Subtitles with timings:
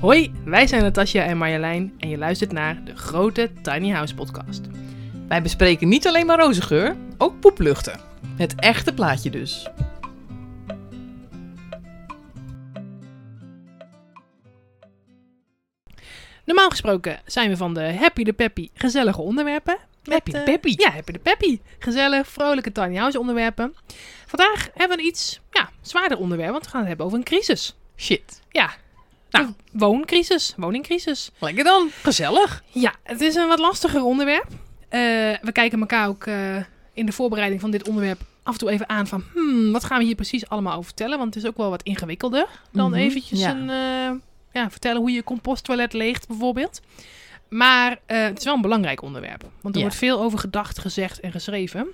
[0.00, 4.60] Hoi, wij zijn Natasja en Marjolein en je luistert naar de grote Tiny House podcast.
[5.28, 8.00] Wij bespreken niet alleen maar rozengeur, ook poepluchten.
[8.36, 9.68] Het echte plaatje dus.
[16.44, 19.78] Normaal gesproken zijn we van de happy de peppy gezellige onderwerpen.
[20.04, 20.74] Happy de eh, peppy?
[20.76, 21.60] ja, happy de peppy.
[21.78, 23.74] Gezellig, vrolijke tiny house onderwerpen.
[24.26, 27.24] Vandaag hebben we een iets ja, zwaarder onderwerp, want we gaan het hebben over een
[27.24, 27.76] crisis.
[27.96, 28.42] Shit.
[28.50, 28.70] Ja,
[29.30, 29.46] Nou.
[29.46, 31.30] de wooncrisis, woningcrisis.
[31.38, 31.88] Lekker dan.
[32.02, 32.62] Gezellig.
[32.70, 34.46] Ja, het is een wat lastiger onderwerp.
[34.88, 35.00] Eh,
[35.42, 36.56] we kijken elkaar ook eh,
[36.92, 39.24] in de voorbereiding van dit onderwerp af en toe even aan van...
[39.34, 41.18] Hmm, wat gaan we hier precies allemaal over vertellen?
[41.18, 43.50] Want het is ook wel wat ingewikkelder dan Mhm, eventjes ja.
[43.50, 44.18] een, eh,
[44.62, 46.80] ja, vertellen hoe je composttoilet leegt bijvoorbeeld.
[47.48, 49.42] Maar het is wel een belangrijk onderwerp.
[49.60, 49.86] Want er Ja.
[49.86, 51.86] wordt veel over gedacht, gezegd en geschreven.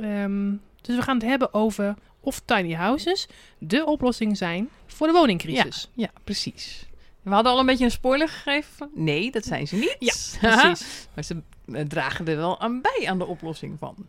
[0.00, 5.12] Ehm, dus we gaan het hebben over of tiny houses de oplossing zijn voor de
[5.12, 5.88] woningcrisis.
[5.94, 6.86] Ja, precies.
[7.22, 8.90] We hadden al een beetje een spoiler gegeven.
[8.94, 9.96] Nee, dat zijn ze niet.
[9.98, 10.14] Ja,
[10.56, 11.08] Precies.
[11.14, 14.06] maar ze eh, dragen er wel aan bij aan de oplossing van.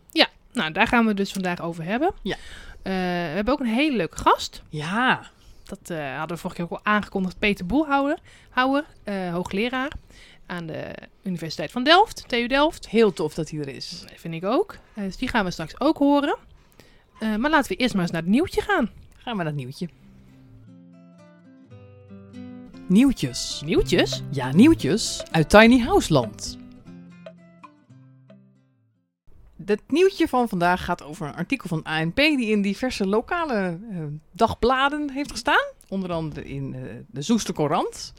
[0.52, 2.14] Nou, daar gaan we het dus vandaag over hebben.
[2.22, 2.36] Ja.
[2.82, 4.62] Eh, we hebben ook een hele leuke gast.
[4.68, 5.30] Ja.
[5.64, 7.38] Dat eh, hadden we vorige keer ook al aangekondigd.
[7.38, 8.18] Peter Boelhouwer,
[8.50, 9.92] Houwer, eh, hoogleraar
[10.46, 12.88] aan de Universiteit van Delft, TU Delft.
[12.88, 14.04] Heel tof dat hij er is.
[14.08, 14.76] Dat vind ik ook.
[14.94, 16.36] Dus die gaan we straks ook horen.
[17.22, 18.90] Eh, maar laten we eerst maar eens naar het nieuwtje gaan.
[19.16, 19.88] Gaan we naar het nieuwtje.
[22.86, 23.62] Nieuwtjes.
[23.64, 24.22] Nieuwtjes?
[24.30, 26.58] Ja, nieuwtjes uit Tiny House Land.
[29.64, 33.98] Het nieuwtje van vandaag gaat over een artikel van ANP die in diverse lokale eh,
[34.32, 35.72] dagbladen heeft gestaan.
[35.88, 38.12] Onder andere in eh, de Zoester Courant,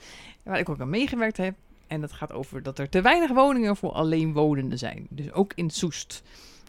[0.44, 1.56] waar ik ook aan meegewerkt heb.
[1.88, 5.08] En dat gaat over dat er te weinig woningen voor alleenwonenden zijn.
[5.10, 6.24] Dus ook in Soest.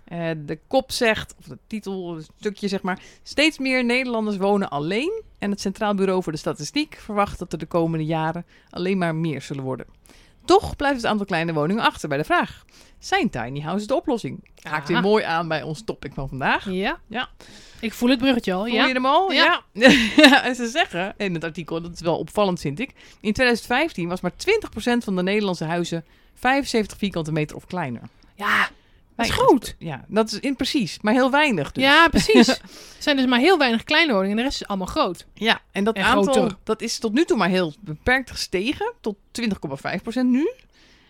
[0.05, 3.00] Eh, de kop zegt, of de titel, het stukje zeg maar...
[3.22, 5.22] Steeds meer Nederlanders wonen alleen.
[5.38, 9.14] En het Centraal Bureau voor de Statistiek verwacht dat er de komende jaren alleen maar
[9.14, 9.86] meer zullen worden.
[10.44, 12.64] Toch blijft het aantal kleine woningen achter bij de vraag.
[12.98, 14.44] Zijn tiny houses de oplossing?
[14.62, 15.06] Haakt weer Aha.
[15.06, 16.70] mooi aan bij ons topic van vandaag.
[16.70, 17.00] Ja.
[17.06, 17.29] Ja.
[17.80, 18.64] Ik voel het bruggetje al.
[18.64, 18.86] Voel ja.
[18.86, 19.33] je hem al?
[19.33, 19.62] Ja.
[19.73, 20.42] Ja.
[20.46, 22.89] en ze zeggen in het artikel, dat is wel opvallend vind ik.
[23.20, 24.34] In 2015 was maar 20%
[25.05, 28.02] van de Nederlandse huizen 75 vierkante meter of kleiner.
[28.34, 28.68] Ja,
[29.17, 29.75] dat is goed.
[29.79, 31.85] Ja, dat is in precies, maar heel weinig dus.
[31.85, 32.48] Ja, precies.
[32.58, 32.61] er
[32.98, 35.27] zijn dus maar heel weinig kleine woningen en de rest is allemaal groot.
[35.35, 36.57] Ja, en dat En aantal groter.
[36.64, 39.48] dat is tot nu toe maar heel beperkt gestegen, tot 20,5%
[40.14, 40.51] nu.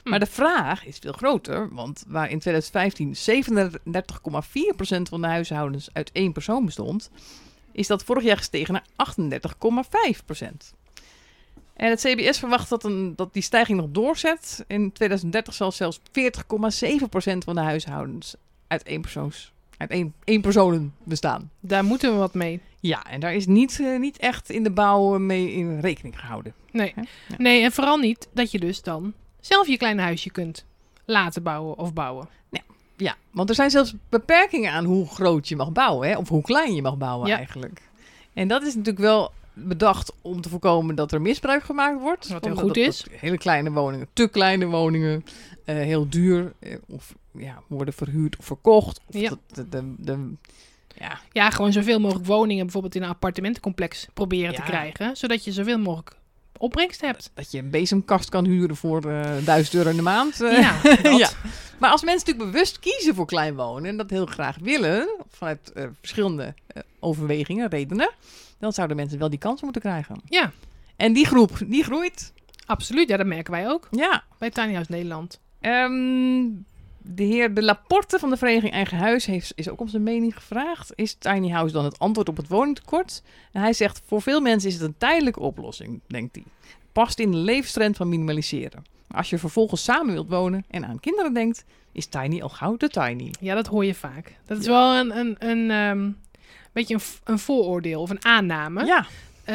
[0.03, 0.11] Hm.
[0.11, 6.11] Maar de vraag is veel groter, want waar in 2015 37,4% van de huishoudens uit
[6.13, 7.11] één persoon bestond,
[7.73, 10.75] is dat vorig jaar gestegen naar 38,5%.
[11.75, 14.65] En het CBS verwacht dat, een, dat die stijging nog doorzet.
[14.67, 16.03] In 2030 zal zelfs 40,7%
[17.39, 18.35] van de huishoudens
[18.67, 21.51] uit één, persoons, uit één, één personen bestaan.
[21.61, 22.61] Daar moeten we wat mee.
[22.81, 26.55] Ja, en daar is niet, eh, niet echt in de bouw mee in rekening gehouden.
[26.71, 26.93] Nee.
[26.97, 27.03] Ja.
[27.39, 30.65] nee, en vooral niet dat je dus dan zelf je kleine huisje kunt
[31.05, 32.29] laten bouwen of bouwen.
[32.97, 36.17] Ja, want er zijn zelfs beperkingen aan hoe groot je mag bouwen, hè?
[36.17, 37.37] of hoe klein je mag bouwen Ja.
[37.37, 37.83] eigenlijk.
[38.33, 42.29] En dat is natuurlijk wel bedacht om te voorkomen dat er misbruik gemaakt wordt.
[42.29, 43.05] Wat heel goed is.
[43.11, 45.25] hele kleine woningen, te kleine woningen,
[45.65, 49.01] eh, heel duur, eh, of ja, worden verhuurd of verkocht.
[49.07, 49.31] Of Ja.
[49.53, 50.33] de, de, de-
[50.99, 55.17] ja, Ja, gewoon zoveel mogelijk woningen bijvoorbeeld in een appartementencomplex proberen te krijgen.
[55.17, 56.17] Zodat je zoveel mogelijk
[56.59, 57.31] opbrengst hebt.
[57.35, 60.37] dat je een bezemkast kan huren voor eh 1000 euro in de maand.
[60.39, 60.81] Ja.
[61.19, 61.29] Ja.
[61.79, 65.73] Maar als mensen natuurlijk bewust kiezen voor klein wonen en dat heel graag willen, vanuit
[66.01, 66.55] verschillende
[67.01, 68.11] overwegingen, redenen,
[68.59, 70.21] dan zouden mensen wel die kans moeten krijgen.
[70.25, 70.53] Ja,
[70.97, 72.33] En die groep, die groeit.
[72.67, 73.09] absoluut.
[73.09, 74.25] Ja, dat merken wij ook Ja.
[74.39, 75.41] bij Tiny House Nederland.
[75.61, 76.43] Ehm,
[77.07, 80.35] de heer De Laporte van de Vereniging Eigen Huis heeft, is ook om zijn mening
[80.35, 80.93] gevraagd.
[80.95, 83.23] Is tiny house dan het antwoord op het woningtekort?
[83.53, 86.45] En hij zegt, voor veel mensen is het een tijdelijke oplossing, denkt hij.
[86.93, 88.85] Past in de leefstrend van minimaliseren.
[89.09, 92.77] Maar als je vervolgens samen wilt wonen en aan kinderen denkt, is tiny al gauw
[92.77, 93.31] de tiny.
[93.41, 94.37] Ja, dat hoor je vaak.
[94.47, 94.71] Dat is Ja.
[94.71, 96.11] wel een, een, een ehm,
[96.75, 98.85] beetje een, een vooroordeel of een aanname.
[98.85, 99.07] Ja,
[99.45, 99.55] Eh,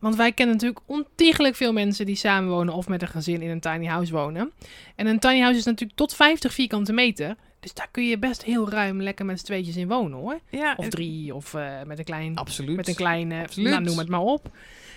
[0.00, 3.60] want wij kennen natuurlijk ontiegelijk veel mensen die samenwonen of met een gezin in een
[3.60, 4.50] tiny house wonen.
[4.94, 7.36] En een tiny house is natuurlijk tot 50 vierkante meter.
[7.60, 10.38] Dus daar kun je best heel ruim lekker met z'n tweetjes in wonen hoor.
[10.50, 12.36] ja Of drie, of eh, met een klein...
[12.36, 12.76] absoluut.
[12.76, 13.70] Met een kleine, Absoluut.
[13.70, 14.50] nou, noem het maar op.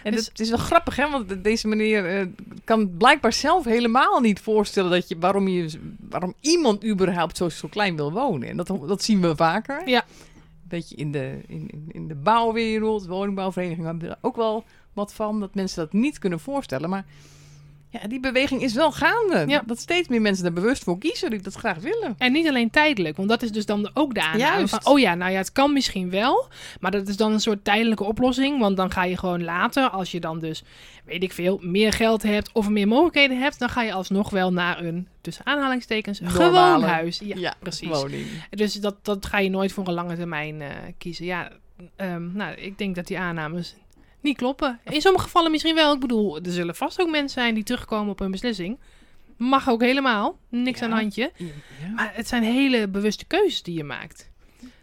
[0.04, 1.10] En Dus- het is wel grappig, hè?
[1.10, 2.26] Want deze meneer eh,
[2.64, 5.80] kan blijkbaar zelf helemaal niet voorstellen dat je, waarom, je,
[6.10, 8.50] waarom iemand überhaupt zo, zo klein wil wonen.
[8.50, 9.82] En dat, dat zien we vaker.
[9.90, 10.06] Ja.
[10.70, 14.64] Beetje in de, in, in, in de bouwwereld, woningbouwverenigingen hebben er ook wel
[14.94, 15.40] wat van.
[15.40, 16.90] Dat mensen dat niet kunnen voorstellen.
[16.90, 17.06] Maar
[17.92, 19.44] Ja, die beweging is wel gaande.
[19.48, 19.64] Ja.
[19.66, 22.16] Dat steeds meer mensen er bewust voor kiezen die dat graag willen.
[22.18, 24.70] En niet alleen tijdelijk, want dat is dus dan ook de aanname Juist.
[24.70, 24.94] van...
[24.94, 26.48] oh ja, nou ja, het kan misschien wel,
[26.80, 28.60] maar dat is dan een soort tijdelijke oplossing.
[28.60, 30.64] Want dan ga je gewoon later, als je dan dus,
[31.06, 33.60] weet ik veel, meer geld hebt of meer mogelijkheden hebt...
[33.60, 37.22] dan ga je alsnog wel naar een, tussen aanhalingstekens, gewoon huis.
[37.24, 37.88] Ja, precies.
[37.88, 38.26] Woning.
[38.50, 41.26] Dus dat, dat ga je nooit voor een lange termijn eh, kiezen.
[41.26, 41.52] Ja,
[41.96, 43.76] ehm, nou, ik denk dat die aannames
[44.22, 44.80] niet kloppen.
[44.90, 45.94] In sommige gevallen misschien wel.
[45.94, 48.78] Ik bedoel, er zullen vast ook mensen zijn die terugkomen op hun beslissing.
[49.38, 50.38] Mag ook helemaal.
[50.50, 50.86] Niks Ja.
[50.86, 51.32] aan handje.
[51.38, 51.48] Ja,
[51.96, 54.30] Maar het zijn hele bewuste keuzes die je maakt.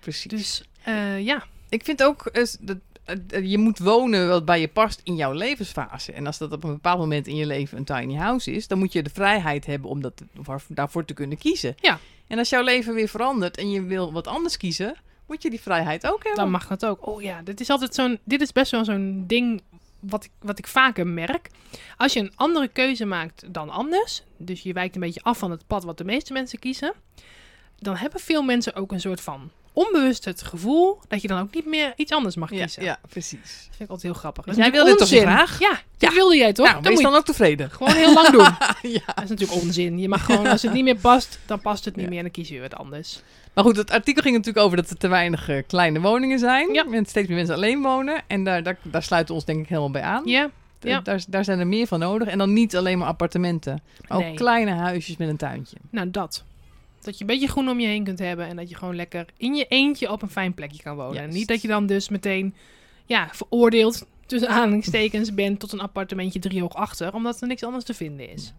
[0.01, 0.31] precies.
[0.31, 2.31] Dus eh, ja, Ik vind ook,
[2.61, 6.13] dat, eh, je moet wonen wat bij je past in jouw levensfase.
[6.13, 8.79] En als dat op een bepaald moment in je leven een tiny house is, dan
[8.79, 11.75] moet je de vrijheid hebben om dat, waar- daarvoor te kunnen kiezen.
[11.81, 11.99] Ja.
[12.27, 15.61] En als jouw leven weer verandert en je wil wat anders kiezen, moet je die
[15.61, 16.43] vrijheid ook hebben.
[16.43, 17.07] dan mag dat ook.
[17.07, 18.19] Oh ja, dit is altijd zo'n.
[18.25, 19.63] Dit is best wel zo'n ding
[20.01, 21.51] wat ik, wat ik vaker merk.
[21.97, 25.51] Als je een andere keuze maakt dan anders, dus je wijkt een beetje af van
[25.51, 26.95] het pad wat de meeste mensen kiezen,
[27.79, 31.55] dan hebben veel mensen ook een soort van onbewust het gevoel dat je dan ook
[31.55, 32.83] niet meer iets anders mag kiezen.
[32.83, 33.41] ja, precies.
[33.41, 34.47] Dat vind ik altijd heel grappig.
[34.47, 35.21] Is jij wilde toch onzin.
[35.21, 35.59] graag?
[35.59, 36.15] Ja, dat Ja.
[36.15, 36.67] wilde jij toch?
[36.67, 37.71] Nou, dan wees moet je dan ook tevreden.
[37.71, 38.43] gewoon heel lang doen.
[38.99, 39.01] ja.
[39.15, 39.99] Dat is natuurlijk onzin.
[39.99, 42.09] Je mag gewoon, als het niet meer past, dan past het niet Ja.
[42.11, 43.21] meer en dan kies je weer wat anders.
[43.55, 46.73] Maar goed, het artikel ging natuurlijk over dat er te weinig eh, kleine woningen zijn.
[46.73, 46.85] Ja.
[46.93, 48.23] En steeds meer mensen alleen wonen.
[48.27, 50.23] En daar, daar, daar sluiten we ons denk ik helemaal bij aan.
[50.25, 50.51] Ja,
[50.81, 51.01] ja.
[51.01, 52.29] Daar, daar zijn er meer van nodig.
[52.29, 53.83] En dan niet alleen maar appartementen.
[54.09, 54.35] Maar ook Nee.
[54.35, 55.77] kleine huisjes met een tuintje.
[55.91, 56.45] nou dat.
[57.07, 59.27] Dat je een beetje groen om je heen kunt hebben en dat je gewoon lekker
[59.37, 61.15] in je eentje op een fijn plekje kan wonen.
[61.15, 61.37] Juist.
[61.37, 62.55] Niet dat je dan dus meteen
[63.05, 67.95] ja, veroordeeld tussen aanhalingstekens bent tot een appartementje driehoog achter, omdat er niks anders te
[67.95, 68.53] vinden is.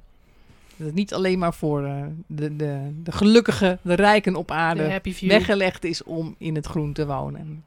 [0.75, 4.53] Dat het niet alleen maar voor eh, de, de, de gelukkigen, de rijken op De
[4.53, 7.63] aarde weggelegd is om in het groen te wonen.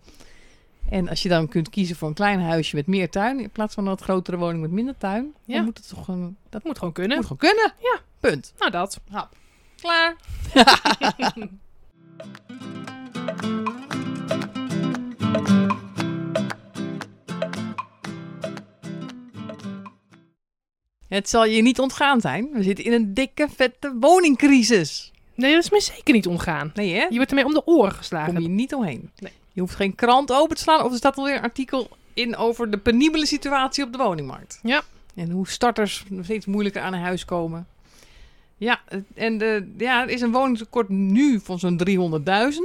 [0.89, 3.75] En als je dan kunt kiezen voor een klein huisje met meer tuin, in plaats
[3.75, 5.55] van een wat grotere woning met minder tuin, Ja.
[5.55, 7.17] dan moet het toch gewoon, dat Dat moet gewoon kunnen.
[7.17, 7.73] moet gewoon kunnen.
[7.79, 7.99] Ja.
[8.21, 8.53] Punt.
[8.59, 9.01] Nou dat.
[9.81, 10.17] Klaar.
[21.09, 22.49] Het zal je niet ontgaan zijn.
[22.53, 25.13] We zitten in een dikke, vette woningcrisis.
[25.35, 26.71] Nee, dat is me zeker niet ontgaan.
[26.75, 27.07] Nee, hè?
[27.09, 28.35] Je wordt ermee om de oren geslagen.
[28.35, 29.11] kom je niet omheen.
[29.19, 29.33] Nee.
[29.53, 32.71] Je hoeft geen krant open te slaan of er staat alweer een artikel in over
[32.71, 34.59] de penibele situatie op de woningmarkt.
[34.63, 34.83] Ja.
[35.15, 37.67] En hoe starters nog steeds moeilijker aan een huis komen.
[38.61, 38.81] Ja,
[39.15, 41.95] en de, ja, er is een woningtekort nu van zo'n 300.000,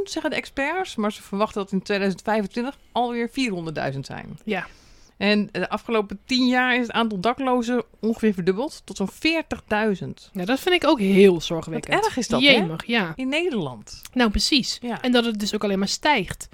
[0.03, 0.95] zeggen de experts.
[0.95, 3.29] Maar ze verwachten dat in 2025 alweer
[3.93, 4.39] 400.000 zijn.
[4.43, 4.67] Ja.
[5.17, 10.31] En de afgelopen 10 jaar is het aantal daklozen ongeveer verdubbeld tot zo'n 40.000.
[10.33, 12.05] ja, dat vind ik ook heel Wat zorgwekkend.
[12.05, 12.49] erg is dat, hè?
[12.49, 13.13] Jemig, ja.
[13.15, 14.01] In Nederland.
[14.13, 14.77] Nou, precies.
[14.81, 15.01] Ja.
[15.01, 16.49] En dat het dus ook alleen maar stijgt.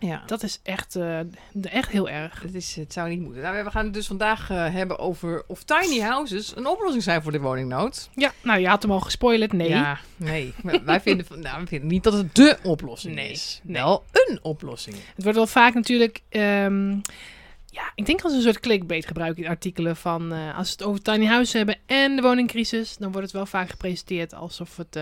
[0.00, 0.22] Ja.
[0.26, 1.18] Dat is echt, eh,
[1.62, 2.42] echt heel erg.
[2.42, 3.42] Het, is, het zou niet moeten.
[3.42, 7.22] Nou, we gaan het dus vandaag eh, hebben over of tiny houses een oplossing zijn
[7.22, 8.10] voor de woningnood.
[8.14, 9.52] Ja, nou, je had hem al gespoilerd.
[9.52, 9.68] Nee.
[9.68, 10.54] Ja, nee.
[10.84, 13.60] Wij, vinden, nou, we vinden niet dat het dé oplossing Nee, is.
[13.62, 13.82] nee.
[13.82, 14.96] Wel een oplossing.
[15.14, 16.22] Het wordt wel vaak natuurlijk.
[16.28, 16.90] ehm,
[17.66, 20.32] ja, ik denk als een soort clickbait gebruiken in artikelen van.
[20.32, 22.96] eh, als we het over tiny houses hebben en de woningcrisis.
[22.96, 24.98] dan wordt het wel vaak gepresenteerd alsof het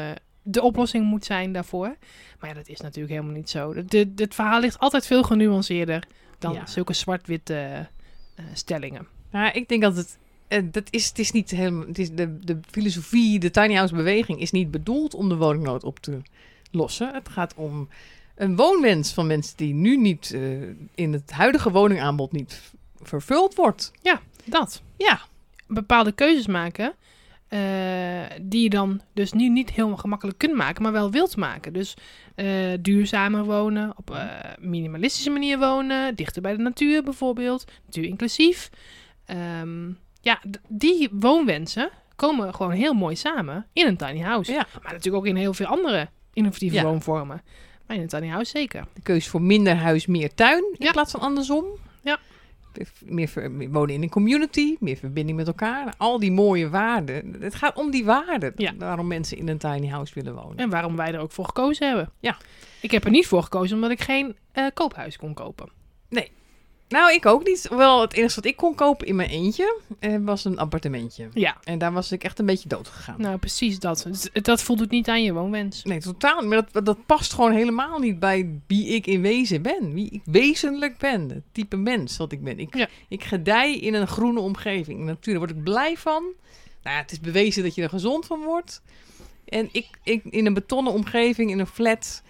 [0.50, 1.96] de oplossing moet zijn daarvoor.
[2.40, 3.84] Maar ja, dat is natuurlijk helemaal niet zo.
[3.84, 6.06] De, het verhaal ligt altijd veel genuanceerder
[6.38, 6.66] dan Ja.
[6.66, 7.86] zulke zwart-witte
[8.34, 9.06] eh, stellingen.
[9.30, 10.18] Nou, ik denk dat het.
[10.48, 11.86] eh, dat is, het is niet helemaal.
[11.86, 15.84] Het is de, de filosofie, de tiny house beweging is niet bedoeld om de woningnood
[15.84, 16.18] op te
[16.70, 17.14] lossen.
[17.14, 17.88] Het gaat om
[18.34, 20.40] een woonwens van mensen die nu niet eh,
[20.94, 22.60] in het huidige woningaanbod niet
[23.02, 23.90] vervuld wordt.
[24.44, 24.82] Dat.
[24.96, 25.20] Ja,
[25.66, 26.92] Bepaalde keuzes maken.
[27.48, 27.58] Eh,
[28.42, 31.72] die je dan dus nu niet heel gemakkelijk kunt maken, maar wel wilt maken.
[31.72, 31.94] Dus
[32.34, 32.46] eh,
[32.80, 34.24] duurzamer wonen, op eh
[34.60, 38.70] minimalistische manier wonen, dichter bij de natuur bijvoorbeeld, natuur inclusief.
[39.26, 44.52] Ehm, ja, die woonwensen komen gewoon heel mooi samen in een tiny house.
[44.52, 44.66] ja.
[44.82, 46.82] Maar natuurlijk ook in heel veel andere innovatieve Ja.
[46.82, 47.42] woonvormen.
[47.86, 48.84] Maar in een tiny house zeker.
[48.94, 50.90] De keuze voor minder huis, meer tuin in Ja.
[50.92, 51.64] plaats van andersom.
[52.02, 52.18] Ja.
[53.04, 55.94] Meer, ver- meer wonen in een community, meer verbinding met elkaar.
[55.96, 57.36] Al die mooie waarden.
[57.40, 58.52] Het gaat om die waarden.
[58.56, 58.72] Ja.
[58.78, 60.56] Waarom mensen in een tiny house willen wonen.
[60.56, 62.10] En waarom wij er ook voor gekozen hebben.
[62.20, 62.36] Ja.
[62.80, 65.68] Ik heb er niet voor gekozen omdat ik geen eh, koophuis kon kopen.
[66.88, 67.68] Nou, ik ook niet.
[67.70, 71.28] Wel, het enige wat ik kon kopen in mijn eentje eh, was een appartementje.
[71.34, 73.14] Ja, En daar was ik echt een beetje dood gegaan.
[73.20, 74.04] nou precies dat.
[74.04, 75.82] Het- Dat voldoet niet aan je woonwens.
[75.82, 76.48] Nee, totaal niet.
[76.48, 79.92] Maar dat, dat past gewoon helemaal niet bij wie ik in wezen ben.
[79.94, 81.28] Wie ik wezenlijk ben.
[81.28, 82.58] Het type mens wat ik ben.
[82.58, 82.88] Ik, Ja.
[83.08, 85.00] ik gedij in een groene omgeving.
[85.00, 86.22] Natuur, daar word ik blij van.
[86.82, 88.82] Nou ja, het is bewezen dat je er gezond van wordt.
[89.44, 92.22] En ik, ik in een betonnen omgeving, in een flat...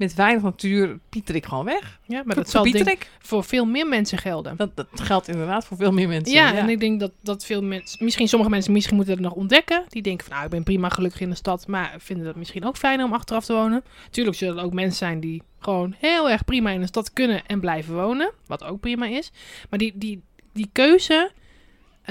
[0.00, 1.98] met weinig natuur pieter ik gewoon weg.
[2.06, 4.56] Ja, maar dat zal denk, voor veel meer mensen gelden.
[4.56, 6.34] Dat, dat geldt inderdaad voor veel meer mensen.
[6.34, 9.34] Ja, en ik denk dat, dat veel mensen, misschien sommige mensen misschien moeten dat nog
[9.34, 9.84] ontdekken.
[9.88, 12.64] Die denken van, nou, ik ben prima gelukkig in de stad, maar vinden dat misschien
[12.64, 13.84] ook fijner om achteraf te wonen.
[14.10, 17.46] Tuurlijk zullen er ook mensen zijn die gewoon heel erg prima in de stad kunnen
[17.46, 19.30] en blijven wonen, wat ook prima is.
[19.70, 21.30] Maar die, die, die keuze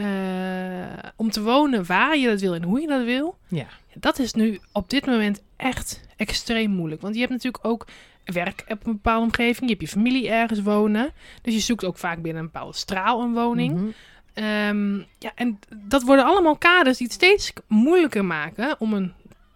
[0.04, 3.66] eh, om te wonen waar je dat wil en hoe je dat wil, Ja.
[3.94, 7.02] dat is nu op dit moment echt extreem moeilijk.
[7.02, 7.88] Want je hebt natuurlijk ook
[8.26, 11.98] werk op een bepaalde omgeving, je hebt je familie ergens wonen, dus je zoekt ook
[11.98, 13.74] vaak binnen een bepaalde straal een woning.
[13.76, 13.86] Mhm.
[14.34, 19.14] Ehm, ja, en dat worden allemaal kaders die het steeds moeilijker maken om een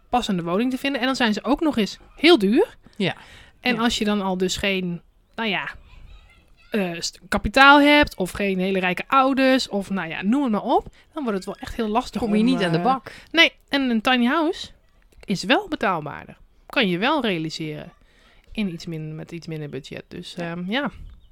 [0.10, 1.00] passende woning te vinden.
[1.02, 2.78] En dan zijn ze ook nog eens heel duur.
[2.98, 3.16] Ja.
[3.60, 3.82] En Ja.
[3.82, 5.02] als je dan al dus geen,
[5.36, 5.70] nou ja,
[6.74, 7.00] eh,
[7.30, 11.24] kapitaal hebt of geen hele rijke ouders of nou ja, noem het maar op, dan
[11.24, 12.22] wordt het wel echt heel lastig.
[12.22, 13.12] Kom je om, niet aan de eh, bak.
[13.32, 14.68] Nee, en een tiny house
[15.26, 16.38] is wel betaalbaarder.
[16.66, 17.92] Kan je wel realiseren
[18.52, 20.04] in iets minder, met iets minder budget.
[20.08, 20.92] Dus ehm, ja,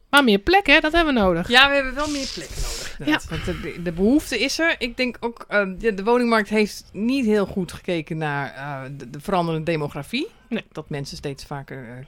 [0.09, 1.47] maar meer plekken, dat hebben we nodig.
[1.49, 2.95] Ja, we hebben wel meer plekken nodig.
[2.99, 3.29] inderdaad.
[3.29, 4.75] Want de, de behoefte is er.
[4.77, 9.09] Ik denk ook, eh, de, de woningmarkt heeft niet heel goed gekeken naar eh, de,
[9.09, 10.27] de veranderende demografie.
[10.49, 10.63] Nee.
[10.71, 12.05] Dat mensen steeds vaker,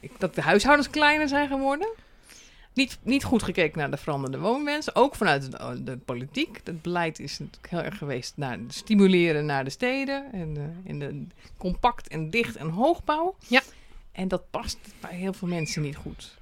[0.00, 1.88] ik- dat de huishoudens kleiner zijn geworden.
[2.78, 4.94] Niet, niet goed gekeken naar de veranderende woonwens.
[4.94, 6.60] Ook vanuit de, de politiek.
[6.64, 10.32] Het beleid is natuurlijk heel erg geweest naar stimuleren naar de steden.
[10.32, 13.36] En, eh, in de compact en dicht en hoogbouw.
[13.46, 13.62] Ja.
[14.12, 16.38] En dat past bij heel veel mensen niet goed.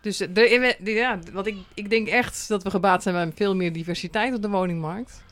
[0.00, 3.32] Dus eh, de, de- ja, wat ik, ik denk echt dat we gebaat zijn bij
[3.36, 5.22] veel meer diversiteit op de woningmarkt.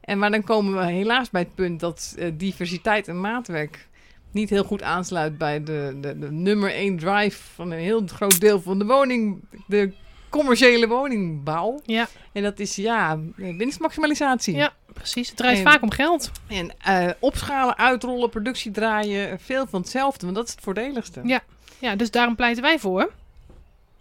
[0.00, 3.88] En maar dan komen we helaas bij het punt dat eh, diversiteit en maatwerk
[4.32, 8.40] niet heel goed aansluit bij de, de, de nummer één drive van een heel groot
[8.40, 9.92] deel van de woning, de
[10.28, 11.80] commerciële woningbouw.
[11.84, 12.08] Ja.
[12.32, 14.54] En dat is ja, winstmaximalisatie.
[14.56, 15.28] Ja, precies.
[15.28, 16.30] Het draait En- vaak om geld.
[16.46, 21.20] En eh, opschalen, uitrollen, productie draaien, veel van hetzelfde, want dat is het voordeligste.
[21.24, 21.40] Ja.
[21.78, 23.12] Ja, dus daarom pleiten wij voor.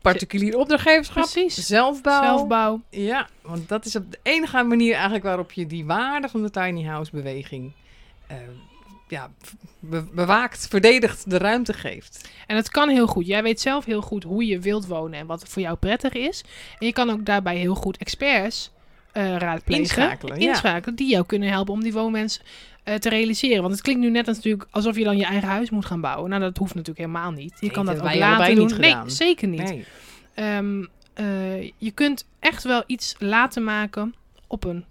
[0.02, 1.56] Particulier opdrachtgeverschap, Precies.
[1.68, 2.24] zelfbouw.
[2.24, 2.82] Zelfbouw.
[2.90, 6.50] Ja, want dat is op de enige manier eigenlijk waarop je die waarde van de
[6.50, 7.72] tiny house beweging
[8.28, 8.38] eh,
[9.10, 9.32] ja,
[9.80, 12.30] be- bewaakt, verdedigt, de ruimte geeft.
[12.48, 13.26] En het kan heel goed.
[13.28, 16.44] Jij weet zelf heel goed hoe je wilt wonen en wat voor jou prettig is.
[16.80, 18.72] En je kan ook daarbij heel goed experts
[19.12, 19.84] eh, raadplegen.
[19.84, 20.80] Inschakelen, ja.
[20.96, 22.42] Die jou kunnen helpen om die woonwens
[22.84, 23.62] eh, te realiseren.
[23.62, 26.02] Want het klinkt nu net als natuurlijk alsof je dan je eigen huis moet gaan
[26.02, 26.30] bouwen.
[26.30, 27.52] Nou, dat hoeft natuurlijk helemaal niet.
[27.52, 28.66] Je Nee, kan dat ook later doen.
[28.66, 29.64] niet nee, zeker niet.
[29.64, 29.86] Nee.
[30.34, 34.16] Ehm, eh, je kunt echt wel iets laten maken
[34.48, 34.86] op een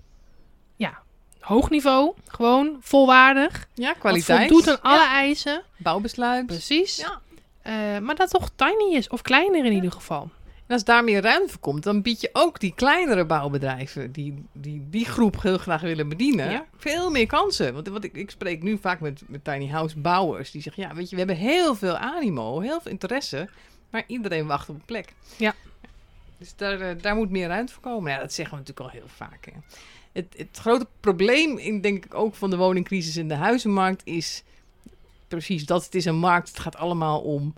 [1.48, 2.14] hoog niveau.
[2.26, 3.68] Gewoon volwaardig.
[3.74, 4.48] Ja, kwaliteit.
[4.48, 5.62] voldoet aan alle Ja, eisen.
[5.76, 6.46] Bouwbesluit.
[6.46, 6.96] Precies.
[6.96, 7.20] Ja.
[7.62, 9.08] Eh, maar dat toch tiny is.
[9.08, 10.30] Of kleiner in ieder geval.
[10.66, 14.44] En als daar meer ruimte voor komt, dan bied je ook die kleinere bouwbedrijven die
[14.52, 16.64] die, die groep heel graag willen bedienen, Ja.
[16.76, 17.74] veel meer kansen.
[17.74, 20.94] Want wat ik, ik spreek nu vaak met, met tiny house bouwers die zeggen, ja,
[20.94, 23.48] weet je, we hebben heel veel animo, heel veel interesse,
[23.90, 25.12] maar iedereen wacht op een plek.
[25.36, 25.54] Ja.
[26.38, 28.12] Dus daar, eh, daar moet meer ruimte voor komen.
[28.12, 29.44] Ja, dat zeggen we natuurlijk al heel vaak.
[29.44, 29.52] Hè.
[30.18, 34.42] Het, het grote probleem, in, denk ik ook van de woningcrisis in de huizenmarkt, is
[35.28, 35.84] precies dat.
[35.84, 36.48] Het is een markt.
[36.48, 37.54] Het gaat allemaal om,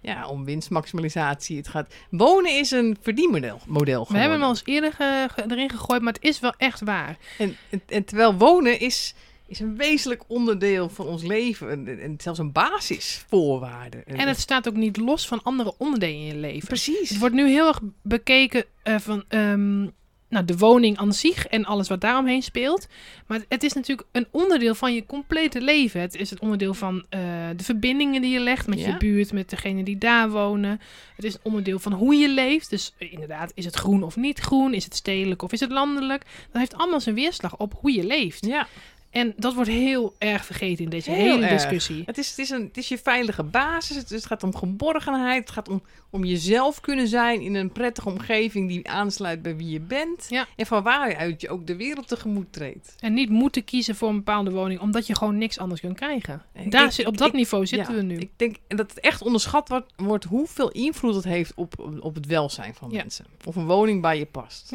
[0.00, 1.56] ja, om winstmaximalisatie.
[1.56, 5.44] Het gaat, wonen is een verdienmodel model We hebben hem al eens eerder ge- ge-
[5.48, 7.16] erin gegooid, maar het is wel echt waar.
[7.38, 9.14] En, en, en terwijl wonen is,
[9.46, 11.70] is een wezenlijk onderdeel van ons leven.
[11.70, 13.96] En, en zelfs een basisvoorwaarde.
[13.96, 16.68] En het staat ook niet los van andere onderdelen in je leven.
[16.68, 17.08] precies.
[17.08, 19.86] Het wordt nu heel erg bekeken eh, van ehm,
[20.30, 22.86] nou, de woning aan zich en alles wat daaromheen speelt.
[23.26, 26.00] Maar het is natuurlijk een onderdeel van je complete leven.
[26.00, 27.20] Het is het onderdeel van eh,
[27.56, 30.80] de verbindingen die je legt met je buurt, met degenen die daar wonen.
[31.16, 32.70] Het is een onderdeel van hoe je leeft.
[32.70, 34.74] Dus eh, inderdaad, is het groen of niet groen?
[34.74, 36.24] Is het stedelijk of is het landelijk?
[36.24, 38.46] Dat heeft allemaal zijn weerslag op hoe je leeft.
[38.46, 38.66] Ja,
[39.10, 42.02] En dat wordt heel erg vergeten in deze Heel hele discussie.
[42.06, 43.96] het is, het, is een, het is je veilige basis.
[43.96, 45.40] Het, het gaat om geborgenheid.
[45.40, 49.68] Het gaat om, om jezelf kunnen zijn in een prettige omgeving die aansluit bij wie
[49.70, 50.26] je bent.
[50.28, 50.46] Ja.
[50.56, 52.94] En van waaruit je ook de wereld tegemoet treedt.
[53.00, 56.42] En niet moeten kiezen voor een bepaalde woning, omdat je gewoon niks anders kunt krijgen.
[56.54, 58.16] Ik Daar zit, op ik- dat ik- niveau zitten Ja, we nu.
[58.18, 62.26] Ik denk dat het echt onderschat wordt, wordt hoeveel invloed het heeft op, op het
[62.26, 62.96] welzijn van Ja.
[62.96, 63.24] mensen.
[63.44, 64.68] Of een woning bij je past.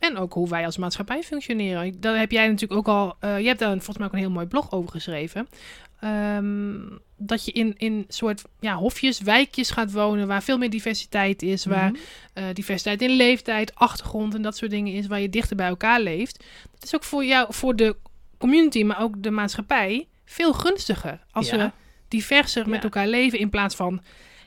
[0.00, 2.00] En ook hoe wij als maatschappij functioneren.
[2.00, 3.16] Daar heb jij natuurlijk ook al.
[3.20, 5.48] eh, je hebt daar volgens mij ook een heel mooi blog over geschreven.
[6.00, 6.78] Ehm,
[7.16, 10.26] dat je in, in soort ja, hofjes, wijkjes gaat wonen.
[10.26, 11.64] Waar veel meer diversiteit is.
[11.64, 12.00] Waar Mhm.
[12.34, 15.06] eh, diversiteit in leeftijd, achtergrond en dat soort dingen is.
[15.06, 16.44] Waar je dichter bij elkaar leeft.
[16.72, 17.96] Dat is ook voor jou, voor de
[18.38, 20.08] community, maar ook de maatschappij.
[20.24, 21.20] Veel gunstiger.
[21.30, 21.56] Als Ja.
[21.56, 21.70] we
[22.08, 23.38] diverser met elkaar leven.
[23.38, 24.02] In plaats van.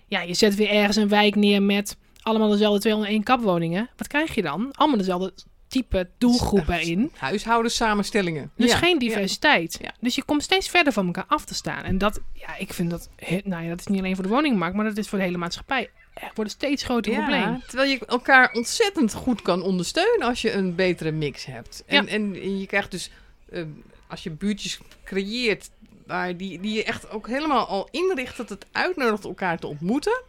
[0.07, 3.89] Ja, je zet weer ergens een wijk neer met allemaal dezelfde 201 kapwoningen.
[3.97, 4.69] Wat krijg je dan?
[4.71, 5.33] Allemaal dezelfde
[5.67, 7.11] type doelgroep eh, erin.
[7.17, 8.51] Huishoudens-samenstellingen.
[8.55, 9.77] Dus Ja, geen diversiteit.
[9.81, 9.93] Ja.
[9.99, 11.83] Dus je komt steeds verder van elkaar af te staan.
[11.83, 13.09] En dat, ja, ik vind dat,
[13.43, 15.37] nou ja, dat is niet alleen voor de woningmarkt, maar dat is voor de hele
[15.37, 15.89] maatschappij.
[16.13, 17.61] Er wordt een steeds groter Ja, probleem.
[17.67, 21.83] terwijl je elkaar ontzettend goed kan ondersteunen als je een betere mix hebt.
[21.85, 22.11] En, Ja.
[22.11, 23.09] en, je krijgt dus,
[23.49, 23.63] eh,
[24.07, 25.69] als je buurtjes creëert,
[26.07, 30.21] waar die, die je echt ook helemaal al inricht dat het uitnodigt elkaar te ontmoeten.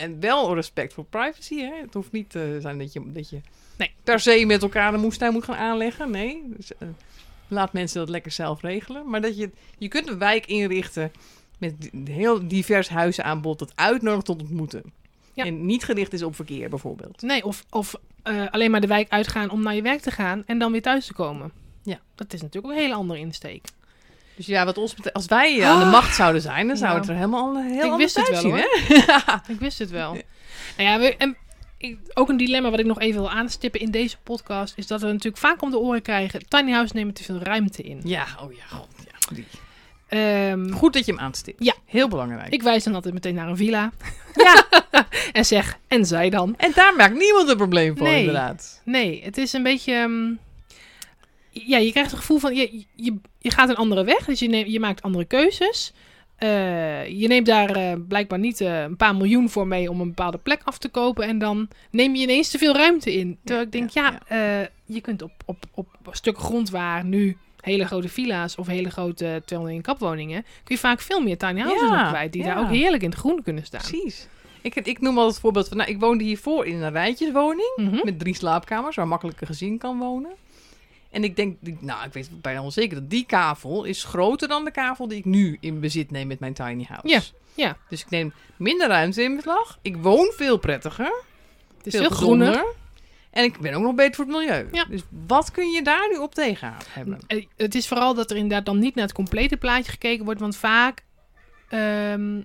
[0.00, 1.56] En wel respect voor privacy.
[1.56, 1.74] Hè?
[1.80, 3.40] Het hoeft niet te zijn dat je, dat je
[3.76, 3.92] Nee.
[4.04, 6.10] per se met elkaar een moestuin moet gaan aanleggen.
[6.10, 6.88] Nee, dus, eh,
[7.48, 9.10] laat mensen dat lekker zelf regelen.
[9.10, 11.12] Maar dat je, je kunt een wijk inrichten
[11.58, 14.82] met een heel divers huizenaanbod dat uitnodigt tot ontmoeten.
[15.34, 15.44] Ja.
[15.44, 17.22] En niet gericht is op verkeer bijvoorbeeld.
[17.22, 20.42] Nee, of, of eh, alleen maar de wijk uitgaan om naar je werk te gaan
[20.46, 21.52] en dan weer thuis te komen.
[21.82, 22.00] Ja.
[22.14, 23.64] Dat is natuurlijk ook een hele andere insteek.
[24.40, 26.98] Dus ja, wat ons betreft, als wij eh, aan de macht zouden zijn, dan zou
[26.98, 29.52] het er helemaal heel ik anders wist het uitzien, wel, hè?
[29.54, 30.12] Ik wist het wel.
[30.76, 31.36] Nou ja, we, en
[31.78, 35.00] ik, ook een dilemma wat ik nog even wil aanstippen in deze podcast is dat
[35.00, 38.00] we natuurlijk vaak om de oren krijgen: tiny houses nemen te veel ruimte in.
[38.04, 38.88] Ja, oh ja, god.
[39.04, 39.34] Ja.
[39.34, 39.46] Die-
[40.08, 41.64] Ehm, Goed dat je hem aanstipt.
[41.64, 41.74] Ja.
[41.86, 42.52] Heel belangrijk.
[42.52, 43.90] ik wijs dan altijd meteen naar een villa
[44.44, 44.64] Ja,
[45.32, 46.54] en zeg: en zij dan?
[46.56, 48.18] en daar maakt niemand een probleem Nee.
[48.18, 48.80] inderdaad.
[48.84, 49.92] Nee, het is een beetje.
[49.94, 50.32] ehm,
[51.50, 54.48] ja, je krijgt het gevoel van je, je, je gaat een andere weg, dus je,
[54.48, 55.92] neemt, je maakt andere keuzes.
[56.36, 60.08] Eh, je neemt daar eh, blijkbaar niet eh, een paar miljoen voor mee om een
[60.08, 61.24] bepaalde plek af te kopen.
[61.24, 63.38] En dan neem je ineens te veel ruimte in.
[63.44, 67.36] Terwijl ik denk, ja, ja, je kunt op, op, op een stuk grond waar nu
[67.60, 71.88] hele grote villa's of hele grote 201 kapwoningen, kun je vaak veel meer tiny houses
[71.88, 72.32] Ja, op kwijt.
[72.32, 73.80] Die daar ook heerlijk in het groen kunnen staan.
[73.80, 74.26] Precies.
[74.62, 78.00] Ik, ik noem al het voorbeeld van, nou, ik woonde hiervoor in een rijtjeswoning Mhm.
[78.04, 80.30] met drie slaapkamers waar makkelijk gezin kan wonen.
[81.10, 84.64] En ik denk, nou, ik weet bijna wel zeker dat die kavel is groter dan
[84.64, 87.08] de kavel die ik nu in bezit neem met mijn tiny house.
[87.08, 87.20] Ja,
[87.54, 87.76] ja.
[87.88, 89.78] Dus ik neem minder ruimte in beslag.
[89.82, 91.22] Ik woon veel prettiger.
[91.76, 92.64] Het is veel, veel groener.
[93.30, 94.68] En ik ben ook nog beter voor het milieu.
[94.72, 94.84] Ja.
[94.84, 97.18] Dus wat kun je daar nu op tegen hebben?
[97.26, 100.40] Eh, Het is vooral dat er inderdaad dan niet naar het complete plaatje gekeken wordt.
[100.40, 101.04] Want vaak
[101.68, 102.40] ehm,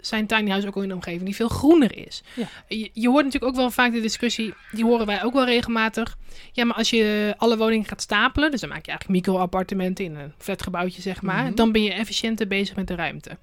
[0.00, 2.22] zijn tiny houses ook al in een omgeving die veel groener is.
[2.34, 2.48] Ja.
[2.68, 6.16] Je, je hoort natuurlijk ook wel vaak de discussie, die horen wij ook wel regelmatig.
[6.52, 10.14] Ja, maar als je alle woningen gaat stapelen, dus dan maak je eigenlijk micro-appartementen in
[10.16, 11.44] een flatgebouwtje, zeg maar.
[11.44, 11.54] Mhm.
[11.54, 13.36] Dan ben je efficiënter bezig met de ruimte.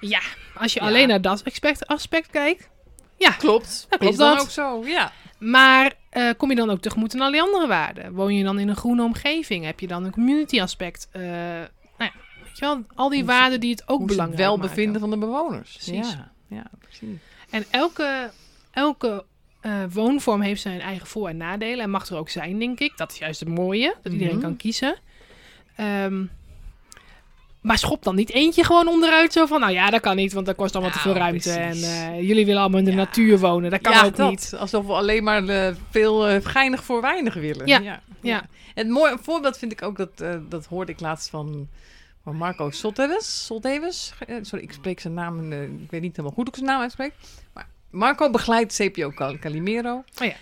[0.00, 0.20] Ja,
[0.54, 0.86] als je Ja.
[0.86, 2.68] alleen naar dat aspect, aspect kijkt.
[3.18, 3.86] Ja, Klopt.
[3.90, 4.42] Ja, klopt is dan dat.
[4.42, 5.12] ook zo, ja.
[5.38, 8.12] maar eh, kom je dan ook tegemoet aan al die andere waarden?
[8.12, 9.64] Woon je dan in een groene omgeving?
[9.64, 11.08] Heb je dan een community aspect?
[11.12, 11.22] Eh,
[12.60, 15.00] weet je wel, al die waarden die het ook is het belangrijk welbevinden maken.
[15.10, 15.72] van de bewoners.
[15.72, 16.12] Precies.
[16.12, 17.18] Ja, ja precies.
[17.50, 18.30] En elke,
[18.70, 19.24] elke
[19.60, 21.84] eh, woonvorm heeft zijn eigen voor- en nadelen.
[21.84, 22.92] En mag er ook zijn, denk ik.
[22.96, 23.94] Dat is juist het mooie.
[24.02, 24.42] Dat iedereen Mhm.
[24.44, 24.96] kan kiezen.
[25.76, 26.24] Ehm,
[27.60, 29.32] maar schop dan niet eentje gewoon onderuit.
[29.32, 31.50] Zo van, nou ja, dat kan niet, want dat kost allemaal te Nou, veel ruimte.
[31.50, 31.86] precies.
[31.86, 32.96] En eh, jullie willen allemaal in de Ja.
[32.96, 33.70] natuur wonen.
[33.70, 34.30] Dat kan ja, ook dat.
[34.30, 34.54] niet.
[34.58, 37.66] Alsof we alleen maar eh, veel geinig voor weinig willen.
[37.66, 38.46] Ja, ja.
[38.74, 41.68] Het mooie voorbeeld vind ik ook, dat, dat hoorde ik laatst van,
[42.24, 43.44] van Marco Solteves.
[43.46, 44.12] Solteves?
[44.26, 46.66] Eh, sorry, ik spreek zijn naam, eh, ik weet niet helemaal goed hoe ik zijn
[46.66, 47.12] naam uitspreek.
[47.52, 50.04] Maar Marco begeleidt CPO Cal- Calimero.
[50.20, 50.34] Oh ja.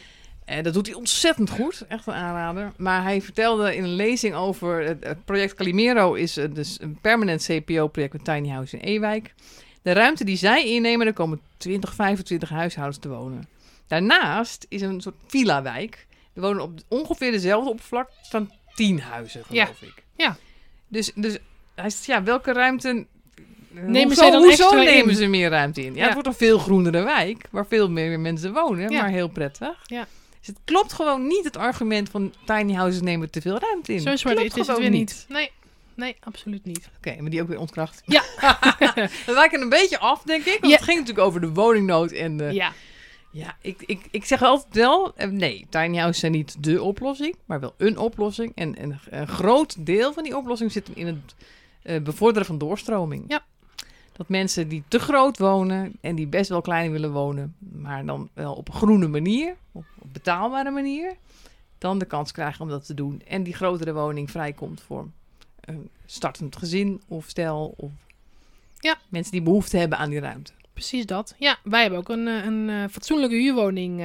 [0.45, 2.73] En dat doet hij ontzettend goed, echt een aanrader.
[2.77, 7.42] Maar hij vertelde in een lezing over het, project Calimero is eh, dus een permanent
[7.42, 9.35] CPO-project met Tiny House in Ewijk.
[9.83, 13.49] De ruimte die zij innemen, daar komen 20, 25 huishoudens te wonen.
[13.87, 16.07] Daarnaast is een soort villa-wijk.
[16.35, 19.64] Er wonen op ongeveer dezelfde oppervlak staan 10 huizen, Ja.
[19.64, 20.05] geloof ik.
[20.16, 20.37] Ja.
[20.88, 21.38] Dus, dus
[21.75, 23.07] hij zegt, ja, welke ruimte...
[23.75, 25.17] Nemen hoezo, dan hoezo extra nemen in?
[25.17, 25.93] ze meer ruimte in?
[25.95, 26.05] Ja, Ja.
[26.05, 29.01] het wordt een veel groenere wijk, waar veel meer mensen wonen, Ja.
[29.01, 29.79] maar heel prettig.
[29.87, 30.07] Ja.
[30.39, 34.01] Dus het klopt gewoon niet het argument van tiny houses nemen te veel ruimte in.
[34.01, 35.25] Zo zwart Klopt is het weer niet.
[35.29, 35.51] Nee,
[35.95, 36.89] nee, absoluut niet.
[36.97, 38.03] Oké, maar die ook weer ontkracht.
[38.07, 38.23] Ja.
[39.27, 40.59] We wijken een beetje af, denk ik.
[40.61, 40.79] Want Ja.
[40.79, 42.45] het ging natuurlijk over de woningnood en de...
[42.45, 42.73] Ja,
[43.31, 47.35] Ja, ik, ik, ik zeg altijd wel, eh, nee, tiny houses zijn niet de oplossing,
[47.45, 48.53] maar wel een oplossing.
[48.55, 51.35] En, en een groot deel van die oplossing zit hem in het
[51.83, 53.25] eh, bevorderen van doorstroming.
[53.29, 53.45] Ja.
[54.12, 58.29] Dat mensen die te groot wonen en die best wel klein willen wonen, maar dan
[58.33, 61.14] wel op een groene manier, op een betaalbare manier,
[61.79, 63.23] dan de kans krijgen om dat te doen.
[63.29, 65.09] En die grotere woning vrijkomt voor
[65.61, 67.90] een startend gezin of stel of
[68.79, 68.97] Ja.
[69.09, 70.53] mensen die behoefte hebben aan die ruimte.
[70.73, 71.35] precies dat.
[71.38, 74.01] Ja, wij hebben ook een, eh, een eh, fatsoenlijke huurwoning.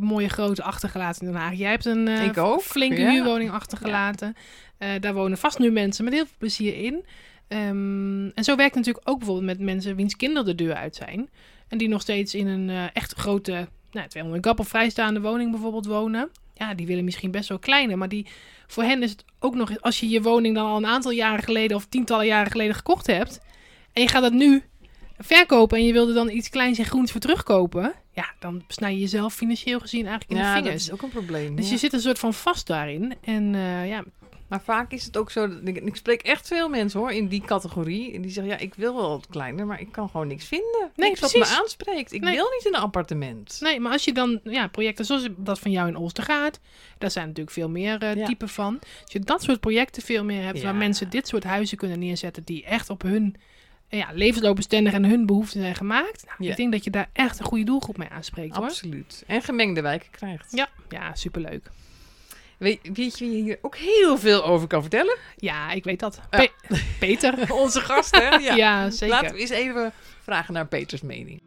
[0.00, 1.54] Mooie grote achtergelaten in Den Haag.
[1.54, 3.10] Jij hebt een eh, flinke ja.
[3.10, 4.36] huurwoning achtergelaten.
[4.78, 7.04] Eh, daar wonen vast nu mensen met heel veel plezier in.
[7.48, 10.96] Ehm, en zo werkt het natuurlijk ook bijvoorbeeld met mensen wiens kinderen de deur uit
[10.96, 11.30] zijn.
[11.68, 15.50] En die nog steeds in een eh, echt grote, nou, 200 kap of vrijstaande woning
[15.50, 16.30] bijvoorbeeld wonen.
[16.54, 17.98] Ja, die willen misschien best wel kleiner.
[17.98, 18.26] Maar die,
[18.66, 21.44] voor hen is het ook nog, als je je woning dan al een aantal jaren
[21.44, 23.40] geleden of tientallen jaren geleden gekocht hebt.
[23.92, 24.62] En je gaat dat nu
[25.24, 28.98] verkopen en je wilde dan iets kleins en groens voor terugkopen, ja, dan snij je
[29.00, 30.84] jezelf financieel gezien eigenlijk in ja, de dat vingers.
[30.86, 31.56] is ook een probleem.
[31.56, 31.72] Dus ja.
[31.72, 33.14] je zit een soort van vast daarin.
[33.24, 34.04] En eh, ja,
[34.48, 37.28] Maar vaak is het ook zo, dat ik, ik spreek echt veel mensen hoor, in
[37.28, 38.12] die categorie.
[38.14, 40.90] En die zeggen, ja, ik wil wel wat kleiner, maar ik kan gewoon niks vinden.
[40.96, 42.12] Nee, niks wat me aanspreekt.
[42.12, 42.34] Ik Nee.
[42.34, 43.56] wil niet in een appartement.
[43.60, 46.58] nee, maar als je dan ja, projecten zoals dat van jou in Oostergaard,
[46.98, 48.26] daar zijn natuurlijk veel meer Ja.
[48.26, 48.78] typen van.
[49.02, 52.42] Als je dat soort projecten veel meer hebt, waar mensen dit soort huizen kunnen neerzetten
[52.44, 53.36] die echt op hun
[53.98, 56.24] ja, levensloopbestendig en hun behoeften zijn gemaakt.
[56.24, 56.50] Nou, Ja.
[56.50, 58.64] Ik denk dat je daar echt een goede doelgroep mee aanspreekt hoor.
[58.64, 59.24] Absoluut.
[59.26, 60.52] En gemengde wijken krijgt.
[60.52, 61.70] Ja, ja, superleuk.
[62.58, 65.16] Weet, weet je wie hier ook heel veel over kan vertellen?
[65.36, 66.20] Ja, ik weet dat.
[66.30, 66.38] Ja.
[66.38, 66.76] Pe-
[67.06, 67.34] Peter.
[67.62, 68.28] Onze gast, hè?
[68.36, 69.14] Ja, zeker.
[69.14, 71.40] Laten we eens even vragen naar Peters mening.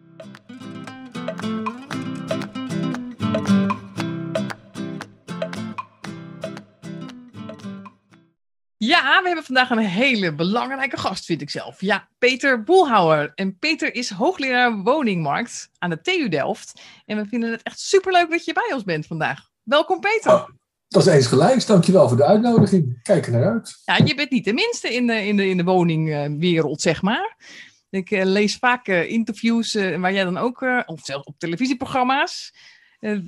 [8.77, 11.81] Ja, we hebben vandaag een hele belangrijke gast, vind ik zelf.
[11.81, 13.31] Ja, Peter Boelhouwer.
[13.35, 16.81] En Peter is hoogleraar woningmarkt aan de TU Delft.
[17.05, 19.49] En we vinden het echt superleuk dat je bij ons bent vandaag.
[19.63, 20.31] Welkom, Peter.
[20.31, 20.47] Oh,
[20.88, 21.67] dat is eens gelijk.
[21.67, 22.99] Dankjewel voor de uitnodiging.
[23.03, 23.81] Kijk er naar uit.
[23.85, 27.35] Ja, je bent niet de minste in de, in de, in de woningwereld, zeg maar.
[27.95, 32.53] Ik eh, lees vaak eh, interviews eh, waar jij dan ook, of zelfs op televisieprogramma's,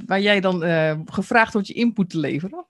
[0.06, 0.62] waar jij dan
[1.06, 2.68] gevraagd wordt je input te leveren.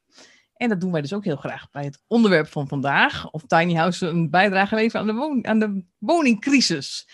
[0.58, 3.74] En dat doen wij dus ook heel graag bij het onderwerp van vandaag, of Tiny
[3.74, 7.08] House een bijdrage leveren aan de, aan de woningcrisis.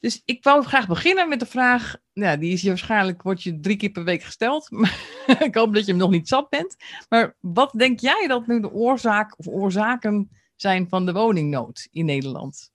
[0.00, 3.60] Dus ik wou graag beginnen met de vraag, ja, die is je waarschijnlijk, wordt je
[3.60, 4.98] drie keer per week gesteld, maar
[5.38, 6.76] ik hoop dat je hem nog niet zat bent.
[7.08, 12.04] Maar wat denk jij dat nu de oorzaak of oorzaken zijn van de woningnood in
[12.04, 12.69] Nederland?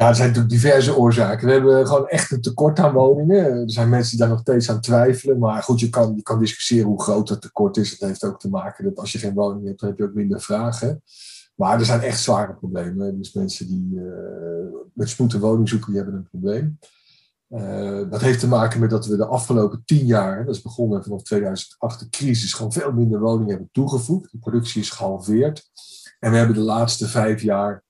[0.00, 1.46] Ja, er zijn natuurlijk diverse oorzaken.
[1.46, 3.44] We hebben gewoon echt een tekort aan woningen.
[3.44, 5.38] Er zijn mensen die daar nog steeds aan twijfelen.
[5.38, 7.98] Maar goed, je kan, je kan discussiëren hoe groot dat tekort is.
[7.98, 10.14] Dat heeft ook te maken dat als je geen woning hebt, dan heb je ook
[10.14, 11.02] minder vragen.
[11.54, 13.18] Maar er zijn echt zware problemen.
[13.18, 14.04] Dus mensen die eh,
[14.94, 16.78] met spoed een woning zoeken, die hebben een probleem.
[17.48, 21.02] Eh, dat heeft te maken met dat we de afgelopen tien jaar, dat is begonnen
[21.02, 24.32] vanaf 2008, de crisis, gewoon veel minder woningen hebben toegevoegd.
[24.32, 25.70] De productie is gehalveerd.
[26.18, 27.84] En we hebben de laatste vijf jaar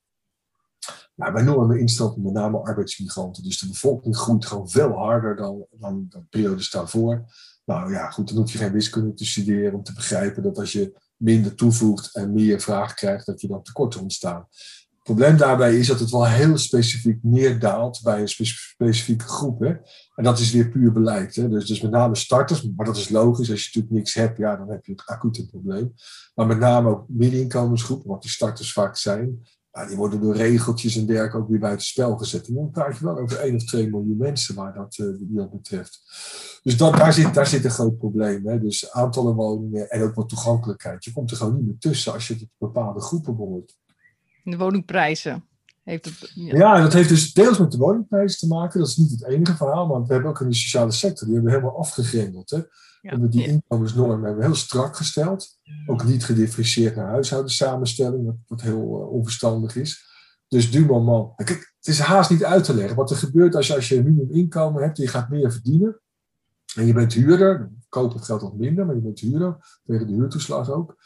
[1.20, 3.42] nou, een enorme instroom, met name arbeidsmigranten.
[3.42, 7.24] Dus de bevolking groeit gewoon veel harder dan, dan, periodes daarvoor.
[7.64, 10.72] Nou ja, goed, dan hoef je geen wiskunde te studeren om te begrijpen dat als
[10.72, 14.46] je minder toevoegt en meer vraag krijgt, dat je dan tekorten ontstaan.
[14.90, 19.60] Het probleem daarbij is dat het wel heel specifiek neerdaalt bij een spe- specifieke groep.
[19.60, 19.74] Hè?
[20.14, 21.34] En dat is weer puur beleid.
[21.34, 21.48] Hè?
[21.48, 23.50] Dus, dus met name starters, maar dat is logisch.
[23.50, 25.94] Als je natuurlijk niks hebt, ja, dan heb je het acute probleem.
[26.34, 30.96] Maar met name ook middeninkomensgroepen, wat die starters vaak zijn, ja, die worden door regeltjes
[30.96, 32.48] en dergelijke ook weer buiten spel gezet.
[32.48, 35.28] En dan praat je wel over 1 of 2 miljoen mensen waar dat, eh, die
[35.32, 36.02] dat betreft.
[36.62, 38.46] Dus dat, daar, zit, daar zit een groot probleem.
[38.46, 38.60] Hè?
[38.60, 41.04] Dus aantallen woningen en ook wat toegankelijkheid.
[41.04, 43.78] Je komt er gewoon niet meer tussen als je tot bepaalde groepen behoort.
[44.44, 45.44] De woningprijzen.
[45.84, 46.56] Heeft het, ja.
[46.56, 48.80] Ja, dat heeft dus deels met de woningprijzen te maken.
[48.80, 51.34] Dat is niet het enige verhaal, maar we hebben ook in de sociale sector, die
[51.34, 52.50] hebben we helemaal afgegrendeld.
[52.50, 52.60] Hè?
[53.02, 53.10] Ja.
[53.10, 55.58] hebben die inkomensnorm hebben we heel strak gesteld.
[55.86, 60.08] Ook niet gedifferentieerd naar huishoudensamenstelling, wat, heel eh, onverstandig is.
[60.48, 61.34] Dus du moment.
[61.36, 62.96] Kijk, het is haast niet uit te leggen.
[62.96, 66.00] Wat er gebeurt als je, als je een minimuminkomen hebt en je gaat meer verdienen.
[66.74, 70.70] En je bent huurder, het geld wat minder, maar je bent huurder, tegen de huurtoeslag
[70.70, 70.96] ook.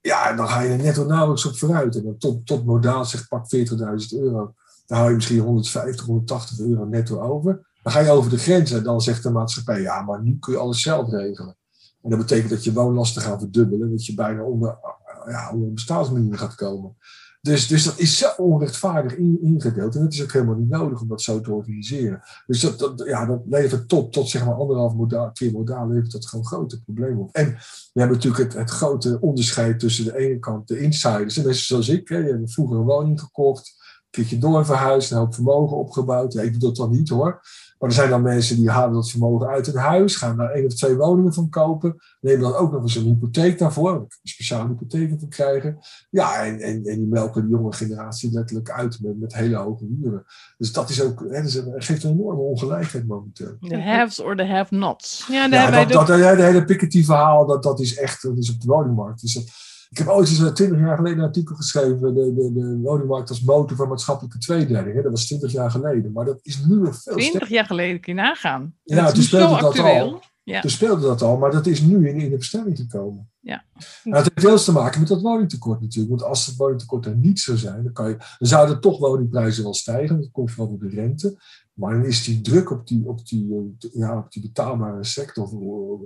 [0.00, 1.96] Ja, dan ga je er netto nauwelijks op vooruit.
[1.96, 3.64] En dan tot, tot modaal zegt pak 40.000
[4.10, 4.54] euro.
[4.86, 7.66] Dan hou je misschien 150, 180 euro netto over.
[7.88, 10.52] Dan ga je over de grens en dan zegt de maatschappij, ja, maar nu kun
[10.52, 11.56] je alles zelf regelen.
[12.02, 14.78] En dat betekent dat je woonlasten gaan verdubbelen, dat je bijna onder,
[15.26, 16.96] ja, onder bestaansminimum gaat komen.
[17.40, 19.94] Dus, dus dat is zo onrechtvaardig in- ingedeeld.
[19.94, 22.20] En het is ook helemaal niet nodig om dat zo te organiseren.
[22.46, 26.12] Dus dat, dat, ja, dat levert tot, tot zeg maar anderhalf modaal, keer modaal levert
[26.12, 27.34] dat gewoon grote problemen op.
[27.34, 27.46] En
[27.92, 31.36] we hebben natuurlijk het, het grote onderscheid tussen de ene kant de insiders.
[31.36, 35.18] En mensen zoals ik, die hebben vroeger een woning gekocht, een keertje door verhuisd, een
[35.18, 36.32] hoop vermogen opgebouwd.
[36.32, 37.40] Ja, ik doe dat dan niet hoor.
[37.78, 40.66] Maar er zijn dan mensen die halen dat vermogen uit het huis, gaan daar één
[40.66, 44.68] of twee woningen van kopen, nemen dan ook nog eens een hypotheek daarvoor, een speciale
[44.68, 45.78] hypotheek te krijgen.
[46.10, 49.84] Ja, en, en, en die melken de jonge generatie letterlijk uit met, met hele hoge
[50.00, 50.24] huren.
[50.56, 53.56] Dus dat is ook, hè, dus geeft een enorme ongelijkheid momenteel.
[53.60, 55.26] De haves or the have-nots.
[55.28, 58.38] Ja, Ja, hebben wij dat, de- dat, dat hele Piketty-verhaal, dat, dat is echt dat
[58.38, 59.20] is op de woningmarkt.
[59.20, 62.52] Dus, dat- ik heb ooit eens eh, twintig jaar geleden een artikel geschreven, de, de,
[62.52, 65.02] de woningmarkt als motor van maatschappelijke tweedeling.
[65.02, 67.22] Dat was twintig jaar geleden, maar dat is nu nog veel sterker.
[67.22, 68.74] Twintig jaar geleden kun je nagaan.
[68.82, 70.20] Ja, toen speelde dat al.
[70.42, 70.60] Ja.
[70.60, 73.30] Toen speelde dat al, maar dat is nu in, in de bestelling gekomen.
[73.40, 73.64] Ja.
[74.04, 76.18] En dat heeft deels te maken met dat woningtekort natuurlijk.
[76.18, 79.62] Want als het woningtekort er niet zou zijn, dan, kan je, dan zouden toch woningprijzen
[79.62, 80.20] wel stijgen.
[80.20, 81.38] Dat komt vooral door de rente.
[81.72, 85.48] Maar dan is die druk op die, op die, eh, ja, op die betaalbare sector,
[85.48, 86.00] voor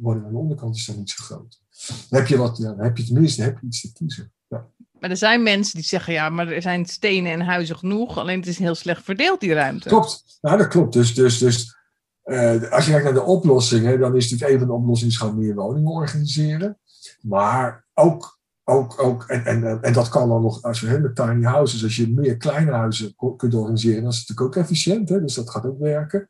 [0.00, 1.60] woning aan de onderkant, is dan niet zo groot.
[2.08, 4.32] Dan heb je, wat, dan heb je tenminste heb je iets te kiezen.
[4.48, 4.66] Ja.
[5.00, 8.18] Maar er zijn mensen die zeggen, ja, maar er zijn stenen en huizen genoeg.
[8.18, 9.88] Alleen het is heel slecht verdeeld, die ruimte.
[9.88, 10.92] Klopt, nou, dat klopt.
[10.92, 11.76] Dus, dus, dus
[12.22, 15.38] eh, als je kijkt naar de oplossingen, dan is natuurlijk een van de oplossingen gewoon
[15.38, 16.78] meer woningen organiseren.
[17.20, 21.44] Maar ook, ook, ook en, en, en dat kan dan nog, als je met tiny
[21.44, 25.08] houses, als je meer kleine huizen kunt organiseren, dan is het natuurlijk ook efficiënt.
[25.08, 25.20] Hè?
[25.20, 26.28] Dus dat gaat ook werken.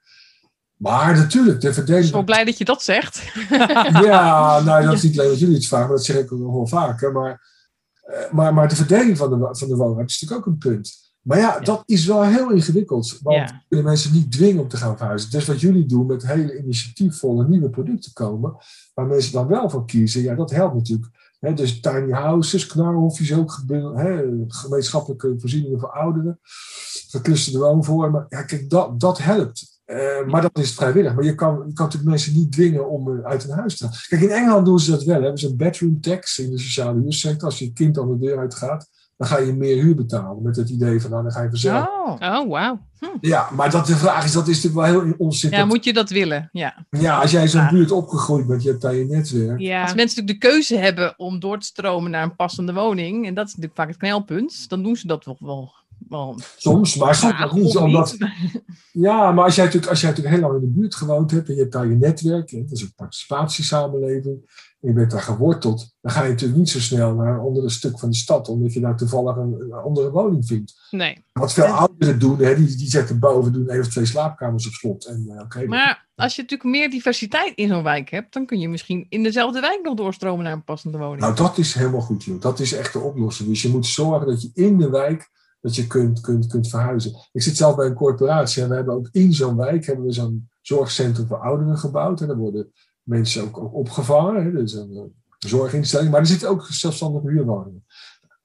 [0.77, 3.33] Maar natuurlijk, de Ik ben blij dat je dat zegt.
[4.07, 6.39] Ja, nou, dat is niet alleen wat jullie het vragen, maar dat zeg ik ook
[6.41, 7.13] nog wel vaker.
[7.13, 7.41] Maar,
[8.03, 11.05] eh, maar, maar de verdeling van de, van de woonruimte is natuurlijk ook een punt.
[11.23, 11.61] Maar ja, Ja.
[11.61, 13.19] dat is wel heel ingewikkeld.
[13.23, 13.63] Want Ja.
[13.69, 15.31] kunnen mensen niet dwingen om te gaan verhuizen.
[15.31, 18.57] Dus wat jullie doen met hele initiatiefvolle nieuwe producten komen,
[18.95, 21.15] waar mensen dan wel voor kiezen, ja, dat helpt natuurlijk.
[21.55, 23.63] Dus tiny houses, knarhofjes ook,
[24.49, 26.39] gemeenschappelijke voorzieningen voor ouderen,
[27.09, 28.27] verklusterde woonvormen.
[28.29, 29.76] Ja, kijk, dat, dat helpt.
[29.87, 31.15] Eh, maar dat is vrijwillig.
[31.15, 33.85] Maar je kan, je kan natuurlijk mensen niet dwingen om eh, uit hun huis te
[33.85, 33.93] gaan.
[34.09, 35.17] Kijk, in Engeland doen ze dat wel.
[35.17, 35.21] Hè.
[35.23, 37.49] Hebben ze een bedroom tax in de sociale huursector.
[37.49, 40.43] Als je kind dan de deur uitgaat, dan ga je meer huur betalen.
[40.43, 41.87] Met het idee van, nou, dan ga je vanzelf.
[41.87, 42.13] Oh.
[42.21, 42.81] Oh, wauw.
[43.21, 45.51] Ja, maar dat de vraag is, dat is natuurlijk wel heel onzin.
[45.51, 46.49] Ja, moet je dat willen?
[46.53, 46.87] Ja.
[46.91, 47.71] Ja, als jij in zo'n Ja.
[47.71, 49.61] buurt opgegroeid bent, je hebt daar je netwerk.
[49.61, 49.83] Ja.
[49.83, 53.35] Als mensen natuurlijk de keuze hebben om door te stromen naar een passende woning, en
[53.35, 55.73] dat is natuurlijk vaak het knelpunt, dan doen ze dat toch wel.
[56.57, 57.77] Soms, maar soms ook niet.
[57.77, 58.17] Omdat,
[59.07, 61.49] ja, maar als jij, natuurlijk, als jij natuurlijk heel lang in de buurt gewoond hebt
[61.49, 64.41] en je hebt daar je netwerk, dat is een participatiesamenleving,
[64.81, 67.71] en je bent daar geworteld, dan ga je natuurlijk niet zo snel naar een ander
[67.71, 70.75] stuk van de stad, omdat je daar toevallig een, een andere woning vindt.
[70.91, 71.25] Nee.
[71.33, 74.73] Wat veel ouderen doen, hè, die, die zetten boven, doen één of twee slaapkamers op
[74.73, 75.05] slot.
[75.05, 78.59] En, eh, oké, Maar als je natuurlijk meer diversiteit in zo'n wijk hebt, dan kun
[78.59, 81.21] je misschien in dezelfde wijk nog doorstromen naar een passende woning.
[81.21, 82.41] Nou, dat is helemaal goed, joh.
[82.41, 83.49] Dat is echt de oplossing.
[83.49, 85.31] Dus je moet zorgen dat je in de wijk
[85.61, 87.13] dat je kunt, kunt, kunt verhuizen.
[87.33, 90.13] Ik zit zelf bij een corporatie en we hebben ook in zo'n wijk hebben we
[90.13, 92.21] zo'n zorgcentrum voor ouderen gebouwd.
[92.21, 94.45] En daar worden mensen ook, ook opgevangen.
[94.45, 94.53] Hè.
[94.53, 95.03] Dat is een eh,
[95.39, 96.11] zorginstelling.
[96.11, 97.85] Maar er zitten ook zelfstandige huurwoningen.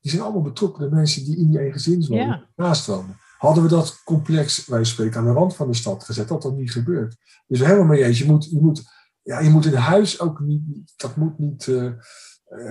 [0.01, 2.47] Die zijn allemaal betrokken, de mensen die in die eengezinswoning Ja.
[2.55, 3.17] naast wonen.
[3.37, 6.55] Hadden we dat complex, wij spreken, aan de rand van de stad gezet, had dat
[6.55, 7.15] niet gebeurd.
[7.47, 8.17] Dus helemaal mee eens.
[8.19, 8.83] Je moet, je moet,
[9.21, 11.93] ja, je moet in huis ook niet, dat moet niet eh, eh,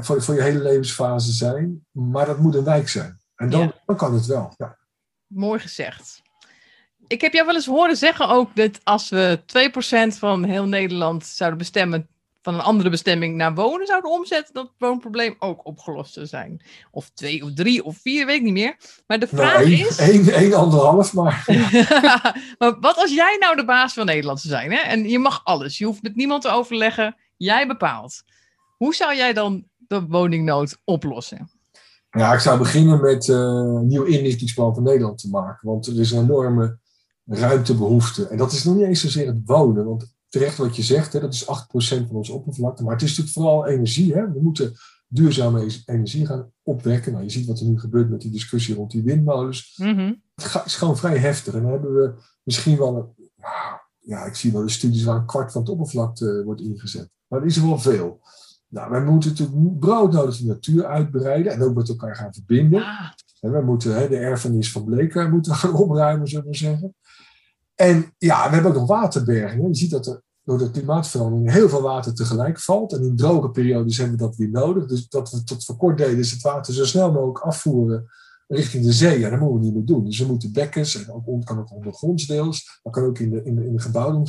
[0.03, 3.20] voor, voor je hele levensfase zijn, maar dat moet een wijk zijn.
[3.41, 3.73] En dan, Ja.
[3.87, 4.55] dan kan het wel.
[4.57, 4.77] Ja.
[5.27, 6.23] Mooi gezegd.
[7.07, 11.27] Ik heb jou wel eens horen zeggen ook dat als we 2% van heel Nederland
[11.27, 12.09] zouden bestemmen
[12.43, 16.63] van een andere bestemming naar wonen zouden omzetten, dat het woonprobleem ook opgelost zou zijn.
[16.91, 18.77] Of twee of drie of vier, weet ik niet meer.
[19.07, 19.99] Maar de Nou, vraag één, is.
[20.11, 21.45] één, één, anderhalf, maar
[22.59, 24.73] maar wat als jij nou de baas van Nederland zou zijn?
[24.73, 24.79] Hè?
[24.79, 25.79] En je mag alles.
[25.79, 27.17] Je hoeft met niemand te overleggen.
[27.37, 28.23] Jij bepaalt.
[28.77, 31.51] Hoe zou jij dan de woningnood oplossen?
[32.11, 35.69] Ja, ik zou beginnen met eh, een nieuw inrichtingsplan van Nederland te maken.
[35.69, 36.79] Want er is een enorme
[37.25, 38.27] ruimtebehoefte.
[38.27, 39.85] En dat is nog niet eens zozeer het wonen.
[39.85, 42.83] Want terecht wat je zegt, hè, dat is 8% van onze oppervlakte.
[42.83, 44.15] Maar het is natuurlijk vooral energie.
[44.15, 44.33] Hè?
[44.33, 44.75] We moeten
[45.07, 47.13] duurzame e- energie gaan opwekken.
[47.13, 49.77] Nou, je ziet wat er nu gebeurt met die discussie rond die windmolens.
[49.77, 50.15] Mhm.
[50.35, 51.55] Het is gewoon vrij heftig.
[51.55, 55.17] En dan hebben we misschien wel, een, nou, ja, ik zie wel de studies waar
[55.17, 57.11] een kwart van het oppervlakte eh, wordt ingezet.
[57.27, 58.21] Maar dat is er wel veel.
[58.71, 62.83] Nou, wij moeten natuurlijk broodnodig de natuur uitbreiden en ook met elkaar gaan verbinden.
[62.83, 66.95] Ah, En we moeten hè, de erfenis van Bleker moeten gaan opruimen, zullen we zeggen.
[67.75, 69.69] En ja, we hebben ook nog waterbergingen.
[69.69, 72.93] Je ziet dat er door de klimaatverandering heel veel water tegelijk valt.
[72.93, 74.87] En in droge periodes hebben we dat weer nodig.
[74.87, 78.11] Dus dat we tot voor kort deden is het water zo snel mogelijk afvoeren
[78.49, 79.19] richting de zee.
[79.19, 80.05] Ja, dat moeten we niet meer doen.
[80.05, 82.81] Dus we moeten bekkens, en ook, kan ook ondergronds deels.
[82.83, 84.29] Maar kan ook in de, in de, in de gebouwen.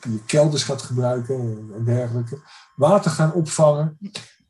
[0.00, 1.34] Je kelders gaat gebruiken
[1.74, 2.38] en, dergelijke.
[2.76, 3.98] Water gaan opvangen.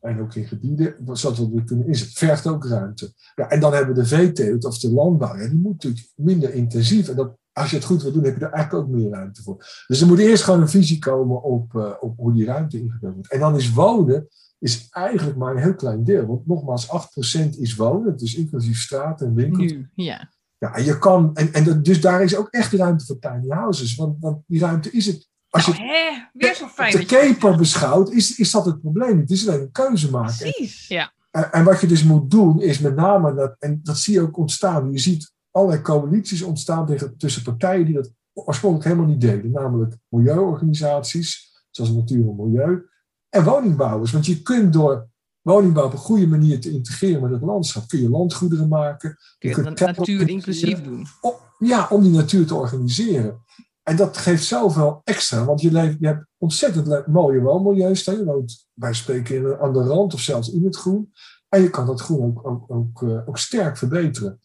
[0.01, 2.17] En ook in gebieden, zodat we kunnen inzetten.
[2.17, 3.13] Vergt ook ruimte.
[3.35, 5.37] Ja, en dan hebben we de veeteelt of de landbouw.
[5.37, 7.09] Ja, die moet natuurlijk minder intensief.
[7.09, 9.43] En dat, als je het goed wil doen, heb je er eigenlijk ook meer ruimte
[9.43, 9.85] voor.
[9.87, 13.15] Dus er moet eerst gewoon een visie komen op, eh, op hoe die ruimte ingevuld
[13.15, 13.33] wordt.
[13.33, 16.27] En dan is wonen is eigenlijk maar een heel klein deel.
[16.27, 18.17] Want nogmaals, 8% is wonen.
[18.17, 19.73] Dus inclusief straten en winkels.
[19.73, 20.31] nu, ja.
[20.59, 23.95] Ja, en je kan, en, en dus daar is ook echt ruimte voor tiny houses.
[23.95, 25.29] Want, want die ruimte is het.
[25.51, 26.29] Als je Nou, hè?
[26.33, 26.93] Weer zo fijn.
[26.93, 29.19] de je- keper beschouwt, is, is dat het probleem.
[29.21, 30.37] Het is alleen een keuze maken.
[30.37, 30.89] Precies.
[30.89, 31.13] Ja.
[31.31, 34.21] En, en wat je dus moet doen, is met name, dat, en dat zie je
[34.21, 34.93] ook ontstaan.
[34.93, 39.51] Je ziet allerlei coalities ontstaan tegen, tussen partijen die dat oorspronkelijk helemaal niet deden.
[39.51, 42.89] Namelijk milieuorganisaties, zoals Natuur en Milieu,
[43.29, 44.13] en woningbouwers.
[44.13, 45.09] Want je kunt door
[45.43, 49.17] woningbouw op een goede manier te integreren met het landschap, kun je landgoederen maken.
[49.39, 51.07] Kun je kunt geld natuur inclusief doen.
[51.21, 53.45] om, ja, om die natuur te organiseren.
[53.89, 58.05] En dat geeft zoveel extra, want je, leeft, je hebt ontzettend mooie woonmilieus.
[58.05, 61.13] Je woont bij spreken aan de rand of zelfs in het groen.
[61.49, 64.41] En je kan dat groen ook, ook, ook, eh, ook sterk verbeteren.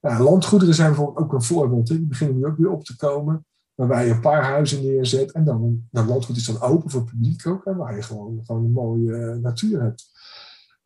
[0.00, 1.86] Nou, landgoederen zijn bijvoorbeeld ook een voorbeeld.
[1.86, 3.46] Die beginnen nu ook weer op te komen.
[3.74, 5.32] Waarbij je een paar huizen neerzet.
[5.32, 7.64] En dan, nou, landgoed is dan open voor het publiek ook.
[7.64, 10.10] En waar je gewoon, gewoon een mooie eh, natuur hebt.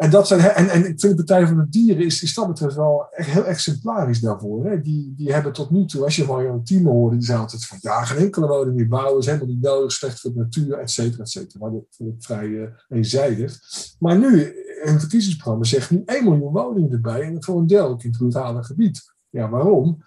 [0.00, 2.46] En, dat zijn, en, en ik vind de Partij van de Dieren is, is dat
[2.46, 4.66] betreft wel echt heel exemplarisch daarvoor.
[4.66, 4.80] Hè?
[4.80, 7.78] Die, die hebben tot nu toe, als je een team hoorde, die zei altijd van
[7.80, 10.90] ja, geen enkele woning meer bouwen, is helemaal niet nodig, slecht voor de natuur, et
[10.90, 11.58] cetera, et cetera.
[11.58, 13.58] Maar dat vind ik vrij uh, eenzijdig.
[13.98, 18.02] Maar nu, het verkiezingsprogramma zegt nu 1 miljoen woningen erbij en voor een deel ook
[18.02, 19.14] in het rurale gebied.
[19.30, 20.02] Ja, waarom?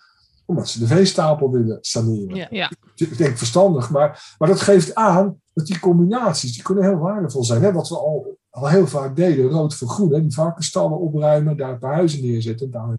[0.45, 2.35] Omdat ze de veestapel willen saneren.
[2.35, 2.47] Ja.
[2.49, 2.71] ja.
[2.95, 7.43] Ik denk verstandig, maar, maar dat geeft aan dat die combinaties, die kunnen heel waardevol
[7.43, 7.61] zijn.
[7.61, 7.71] Hè?
[7.71, 10.13] Wat we al al heel vaak deden, rood voor groen.
[10.13, 10.21] Hè?
[10.21, 12.71] Die varkenstallen opruimen, daar een paar huizen neerzetten.
[12.71, 12.97] Daar.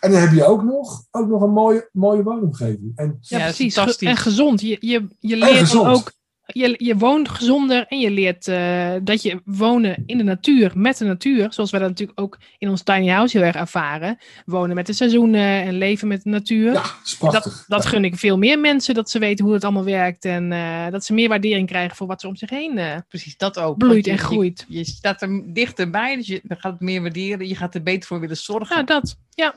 [0.00, 2.92] En dan heb je ook nog, ook nog een mooie, mooie woonomgeving.
[2.94, 3.76] En, ja, precies.
[3.98, 4.60] En gezond.
[4.60, 6.12] Je, je, je leert ook
[6.52, 10.98] je, je woont gezonder en je leert uh, dat je wonen in de natuur, met
[10.98, 14.18] de natuur, zoals wij dat natuurlijk ook in ons tiny house heel erg ervaren.
[14.44, 16.72] Wonen met de seizoenen en leven met de natuur.
[16.72, 16.82] Ja,
[17.20, 20.24] dat, dat, dat gun ik veel meer mensen, dat ze weten hoe het allemaal werkt
[20.24, 23.36] en uh, dat ze meer waardering krijgen voor wat er om zich heen uh, Precies,
[23.36, 23.78] dat ook.
[23.78, 24.64] bloeit en groeit.
[24.68, 28.06] Je, je, staat er dichterbij, dus je gaat het meer waarderen, je gaat er beter
[28.06, 28.76] voor willen zorgen.
[28.76, 29.54] Ja, dat, ja.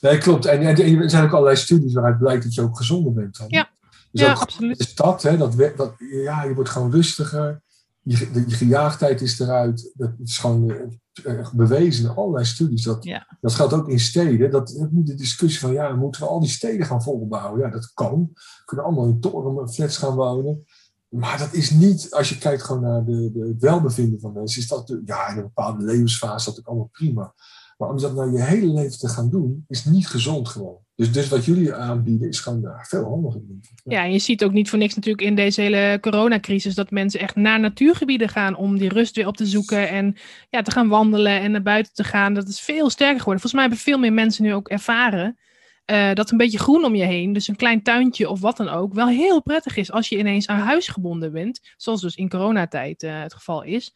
[0.00, 0.46] Nee, klopt.
[0.46, 3.38] En, en, er zijn ook allerlei studies waaruit blijkt dat je ook gezonder bent.
[3.38, 3.46] Dan.
[3.48, 3.68] Ja.
[4.10, 4.82] Dus ja, absoluut.
[4.82, 7.62] Stad, hè, dat, dat, ja, je wordt gewoon rustiger.
[8.02, 9.92] Je, de, je gejaagdheid is eruit.
[9.94, 10.70] Dat is gewoon
[11.24, 12.82] uh, bewezen in allerlei studies.
[12.82, 13.36] Dat, ja.
[13.40, 14.50] dat geldt ook in steden.
[14.50, 17.60] Dat de discussie van, ja, moeten we al die steden gaan volbouwen?
[17.60, 18.30] Ja, dat kan.
[18.32, 20.64] We kunnen allemaal in toren flats gaan wonen.
[21.08, 24.98] Maar dat is niet, als je kijkt gewoon naar de, welbevinden van mensen, is dat,
[25.04, 27.34] ja, in een bepaalde levensfase dat ook allemaal prima.
[27.78, 30.78] Maar om dat nou je hele leven te gaan doen, is niet gezond gewoon.
[30.98, 33.40] Dus, dus wat jullie aanbieden is gewoon ja, veel handiger.
[33.84, 34.04] Ja.
[34.04, 37.36] en je ziet ook niet voor niks natuurlijk in deze hele coronacrisis dat mensen echt
[37.36, 40.16] naar natuurgebieden gaan om die rust weer op te zoeken en
[40.50, 42.34] ja, te gaan wandelen en naar buiten te gaan.
[42.34, 43.40] Dat is veel sterker geworden.
[43.40, 45.38] Volgens mij hebben veel meer mensen nu ook ervaren
[45.90, 48.68] uh, dat een beetje groen om je heen, dus een klein tuintje of wat dan
[48.68, 52.28] ook, wel heel prettig is als je ineens aan huis gebonden bent, zoals dus in
[52.28, 53.94] coronatijd uh, het geval is.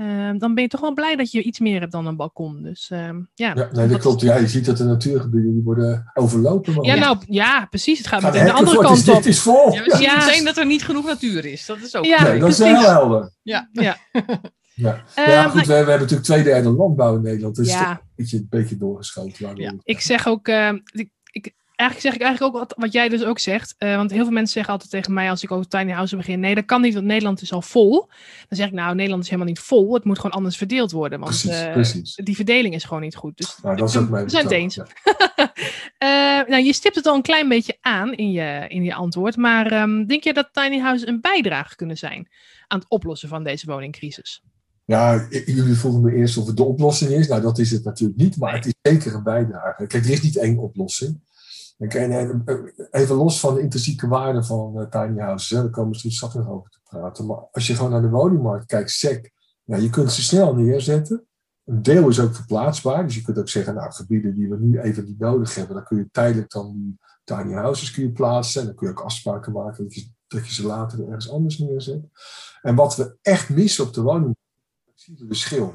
[0.00, 2.62] Uh, dan ben je toch wel blij dat je iets meer hebt dan een balkon.
[2.62, 2.98] Dus, uh,
[3.34, 4.20] ja, ja, nee, dat klopt.
[4.20, 6.82] Ja, je ziet dat de natuurgebieden die worden overlopen.
[6.82, 7.98] Ja, nou, ja, precies.
[7.98, 9.16] Het gaat, gaat meteen de andere kant op.
[9.16, 9.72] Het is vol.
[9.72, 10.16] Ja, we zien ja.
[10.16, 11.66] meteen dat er niet genoeg natuur is.
[11.66, 13.32] Dat is ook ja, nee, dat is heel helder.
[13.42, 13.68] Ja.
[13.72, 13.96] ja.
[14.74, 17.56] Ja, uh, ja goed, we, we, hebben natuurlijk twee derde landbouw in Nederland.
[17.56, 17.90] Dus ja.
[17.90, 19.56] een beetje, een beetje doorgeschoten.
[19.56, 19.74] Ja.
[19.82, 23.24] Ik zeg ook, uh, ik, ik, eigenlijk zeg ik eigenlijk ook wat, wat jij dus
[23.24, 23.74] ook zegt.
[23.78, 26.40] Uh, want heel veel mensen zeggen altijd tegen mij als ik over tiny house begin.
[26.40, 28.08] Nee, dat kan niet, want Nederland is al vol.
[28.48, 29.94] Dan zeg ik nou, Nederland is helemaal niet vol.
[29.94, 31.20] Het moet gewoon anders verdeeld worden.
[31.20, 32.14] Want precies, uh, precies.
[32.14, 33.36] die verdeling is gewoon niet goed.
[33.36, 34.74] Dus nou, dat is ook mijn we zijn het eens.
[34.74, 34.86] Ja.
[36.44, 39.36] uh, nou, je stipt het al een klein beetje aan in je, in je antwoord.
[39.36, 42.28] Maar um, denk je dat tiny houses een bijdrage kunnen zijn
[42.66, 44.42] aan het oplossen van deze woningcrisis?
[44.84, 47.28] Ja, jullie vroegen me eerst of het de oplossing is.
[47.28, 49.86] Nou, dat is het natuurlijk niet, maar het is zeker een bijdrage.
[49.86, 51.20] Kijk, er is niet één oplossing.
[51.80, 52.44] En
[52.90, 56.16] even los van de intrinsieke waarde van uh, tiny houses, hè, daar komen we straks
[56.16, 57.26] straks nog over te praten.
[57.26, 59.30] Maar als je gewoon naar de woningmarkt kijkt, SEC,
[59.64, 61.26] ja, je kunt ze snel neerzetten.
[61.64, 63.04] Een deel is ook verplaatsbaar.
[63.04, 65.84] Dus je kunt ook zeggen, nou, gebieden die we nu even niet nodig hebben, dan
[65.84, 68.60] kun je tijdelijk dan tiny houses kun je plaatsen.
[68.60, 71.58] En dan kun je ook afspraken maken dat je, dat je ze later ergens anders
[71.58, 72.04] neerzet.
[72.62, 74.38] En wat we echt missen op de woningmarkt,
[74.96, 75.74] is het verschil.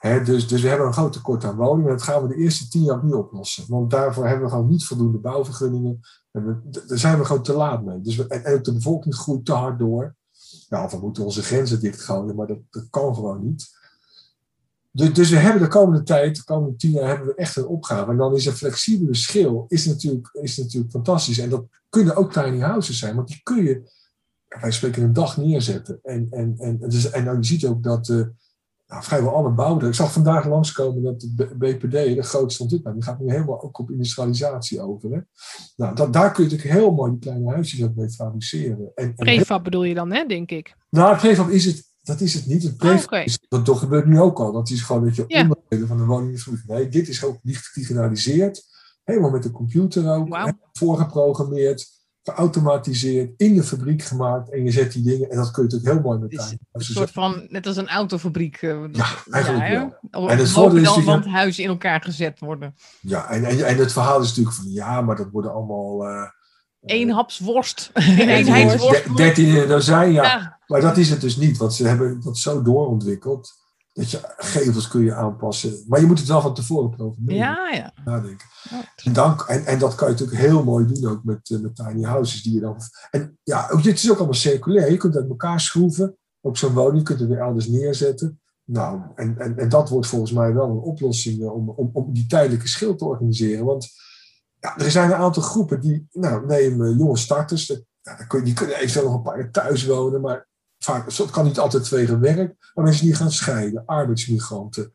[0.00, 1.90] Dus, dus we hebben een groot tekort aan woningen.
[1.90, 3.64] Dat gaan we de eerste tien jaar niet oplossen.
[3.68, 6.00] Want daarvoor hebben we gewoon niet voldoende bouwvergunningen.
[6.30, 8.00] En we, daar zijn we gewoon te laat mee.
[8.00, 10.14] Dus we, en ook de bevolking groeit te hard door.
[10.68, 13.74] Ja, of we moeten onze grenzen dichtgooien, maar dat, dat kan gewoon niet.
[14.90, 18.10] Dus, we hebben de komende tijd, de komende tien jaar, hebben we echt een opgave.
[18.10, 21.38] En dan is een flexibele schil is natuurlijk, is natuurlijk fantastisch.
[21.38, 23.82] En dat kunnen ook tiny houses zijn, want die kun je,
[24.48, 25.98] wij spreken, een dag neerzetten.
[26.02, 28.08] En, en, en, dus, en dan, je ziet ook dat.
[28.08, 28.26] Uh,
[28.86, 29.88] nou, vrijwel alle bouwden.
[29.88, 33.78] Ik zag vandaag langskomen dat de BPD, de grootste ontwikkelaar, die gaat nu helemaal ook
[33.78, 35.10] op industrialisatie over.
[35.10, 35.20] Hè?
[35.76, 38.92] Nou, dat, daar kun je natuurlijk heel mooi die kleine huisjes ook mee fabriceren.
[38.94, 40.76] En, en prefab bedoel je dan, hè, denk ik?
[40.90, 42.62] Nou, prefab is het, dat is het niet.
[42.62, 43.24] Het prefab oh, okay.
[43.24, 44.52] is, dat, dat gebeurt nu ook al.
[44.52, 45.40] Dat is gewoon dat je ja.
[45.40, 46.62] onderdelen van de woning.
[46.66, 48.64] Nee, dit is ook niet gedigitaliseerd.
[49.04, 50.28] Helemaal met de computer ook.
[50.28, 50.48] Wow.
[50.72, 51.95] Voorgeprogrammeerd
[52.26, 54.52] geautomatiseerd, in de fabriek gemaakt.
[54.52, 57.10] En je zet die dingen, en dat kun je natuurlijk heel mooi met Een soort
[57.10, 58.62] van, net als een autofabriek.
[58.62, 60.30] Uh, ja, eigenlijk ja, wel.
[60.30, 62.74] En het voordeel is huizen in elkaar gezet worden.
[63.00, 66.08] Ja, en, en, en het verhaal is natuurlijk van, ja, maar dat worden allemaal...
[66.08, 66.28] Uh,
[66.80, 67.90] Eén haps worst.
[67.94, 69.16] Eenheidsworst.
[69.16, 70.22] Dertien in een dozijn, ja.
[70.22, 70.58] ja.
[70.66, 73.52] Maar dat is het dus niet, want ze hebben dat zo doorontwikkeld.
[73.96, 75.84] Dat je gevels kun je aanpassen.
[75.86, 77.36] Maar je moet het wel van tevoren programmeren.
[77.36, 77.92] Ja, ja.
[78.04, 78.46] Nadenken.
[79.04, 81.76] En, dan, en, en dat kan je natuurlijk heel mooi doen ook met, uh, met
[81.76, 82.42] tiny houses.
[82.42, 82.76] Die je dan,
[83.10, 84.90] en ja, dit is ook allemaal circulair.
[84.90, 86.98] Je kunt het uit elkaar schroeven op zo'n woning.
[86.98, 88.40] Je kunt het weer elders neerzetten.
[88.64, 92.26] Nou, en, en, en dat wordt volgens mij wel een oplossing om, om, om die
[92.26, 93.64] tijdelijke schil te organiseren.
[93.64, 93.88] Want
[94.60, 97.66] ja, er zijn een aantal groepen die, nou, neem jonge starters.
[97.66, 97.82] Dat,
[98.44, 100.20] die kunnen eventueel nog een paar jaar thuis wonen.
[100.20, 100.48] Maar
[100.86, 104.92] vaak, het kan niet altijd tegen werk, maar mensen die gaan scheiden, arbeidsmigranten.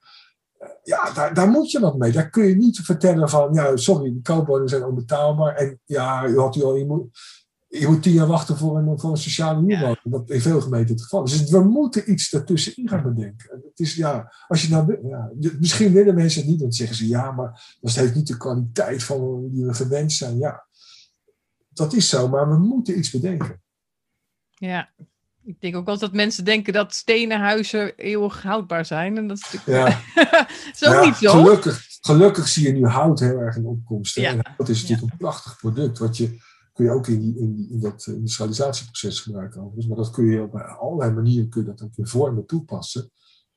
[0.58, 2.12] Eh, Ja, daar, daar moet je wat mee.
[2.12, 5.56] Daar kun je niet vertellen van, ja, sorry, de koopwoningen zijn onbetaalbaar.
[5.56, 7.20] En ja, u had u al, je moet,
[7.68, 10.00] je moet tien jaar wachten voor een, voor een sociale huurwoning.
[10.04, 11.40] Dat in veel gemeenten het geval is.
[11.40, 13.62] Dus we moeten iets ertussenin gaan bedenken.
[13.64, 17.08] Het is, ja, als je nou, ja, misschien willen mensen het niet, dan zeggen ze
[17.08, 20.38] ja, maar dat heeft niet de kwaliteit van die we gewend zijn.
[20.38, 20.66] Ja,
[21.70, 23.62] dat is zo, maar we moeten iets bedenken.
[24.50, 24.90] Ja.
[25.44, 29.18] Ik denk ook wel dat mensen denken dat stenen huizen eeuwig houdbaar zijn.
[29.18, 30.02] En dat is natuurlijk Ja.
[30.76, 31.30] zo Ja, niet zo.
[31.32, 34.16] Gelukkig, gelukkig zie je nu hout heel erg in opkomst.
[34.16, 34.30] Ja.
[34.30, 35.98] En hout is natuurlijk een prachtig product.
[35.98, 36.40] Wat je
[36.74, 39.60] kun je ook in, die, in, die, in dat industrialisatieproces gebruiken.
[39.62, 39.88] overigens.
[39.88, 43.12] Maar dat kun je op allerlei manieren kun je dat ook in vormen toepassen.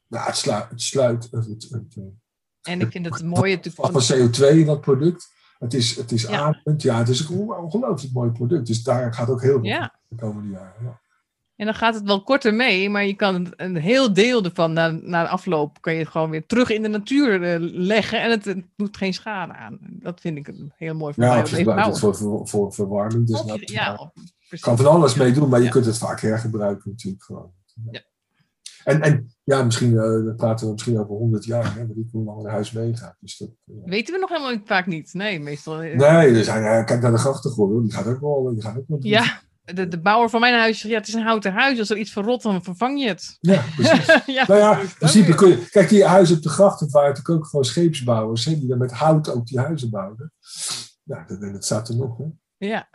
[0.06, 4.02] Nou, het sluit, het, sluit het, het, het, eh, En ik vind het mooie van
[4.12, 5.32] CO2 in dat product.
[5.58, 6.40] Het is, het is Ja.
[6.40, 6.82] ademend.
[6.82, 8.66] Ja, het is een ongelooflijk mooi product.
[8.66, 9.94] Dus daar gaat ook heel veel Ja.
[10.08, 10.84] de komende jaren.
[10.84, 11.00] Ja.
[11.56, 14.90] En dan gaat het wel korter mee, maar je kan een heel deel ervan na,
[14.90, 18.44] na de afloop kan je gewoon weer terug in de natuur eh, leggen en het,
[18.44, 19.78] het doet geen schade aan.
[19.80, 22.72] Dat vind ik een heel mooi Ja, van of je gebruikt het voor, voor, voor
[22.72, 23.26] verwarming.
[23.26, 24.12] Dus nou, je- ja,
[24.60, 25.70] kan van alles mee doen, maar je Ja.
[25.70, 27.50] kunt het vaak hergebruiken natuurlijk gewoon.
[27.90, 28.00] Ja.
[28.84, 32.24] En, en ja, misschien eh, praten we misschien over 100 jaar, hè, weet ik hoe
[32.24, 33.16] lang een huis meegaat.
[33.20, 35.14] Dus dat, eh, Weten we nog helemaal vaak niet.
[35.14, 35.76] Nee, meestal.
[35.76, 35.94] nee,
[36.34, 38.50] er zijn, kijk naar de grachtengordel, die gaat ook wel.
[38.54, 41.14] Die gaat ook wel Ja, de, de bouwer van mijn huis zegt, ja, het is
[41.14, 41.78] een houten huis.
[41.78, 43.36] Als er iets verrot, dan vervang je het.
[43.40, 44.06] ja, precies.
[44.26, 45.68] ja, Nou ja, in principe kun je.
[45.70, 48.92] Kijk, die huizen op de grachten waren natuurlijk ook gewoon scheepsbouwers, hè, die dan met
[48.92, 50.32] hout ook die huizen bouwden.
[51.02, 52.18] Ja, dat, dat staat er nog.
[52.18, 52.24] Hè.
[52.56, 52.88] Ja.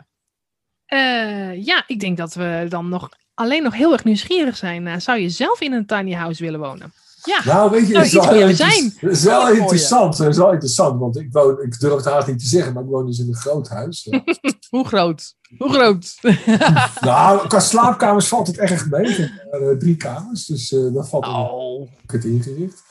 [0.86, 4.82] Eh, ja, ik denk dat we dan nog alleen nog heel erg nieuwsgierig zijn.
[4.82, 6.92] naar zou je zelf in een tiny house willen wonen?
[7.22, 7.44] Ja.
[7.44, 8.92] Nou, weet je, Nou, het is wel zijn.
[8.96, 10.18] Het is wel interessant.
[10.18, 12.82] Het is wel interessant, want ik, woon, ik durf het haast niet te zeggen, maar
[12.82, 14.06] ik woon dus in een groot huis.
[14.10, 14.22] Ja.
[14.70, 15.34] Hoe groot?
[15.58, 16.14] Hoe groot?
[17.00, 19.08] nou, qua slaapkamers valt het erg mee.
[19.08, 21.90] Ik heb eh, drie kamers, dus eh, dat valt oh.
[22.06, 22.82] het ingericht.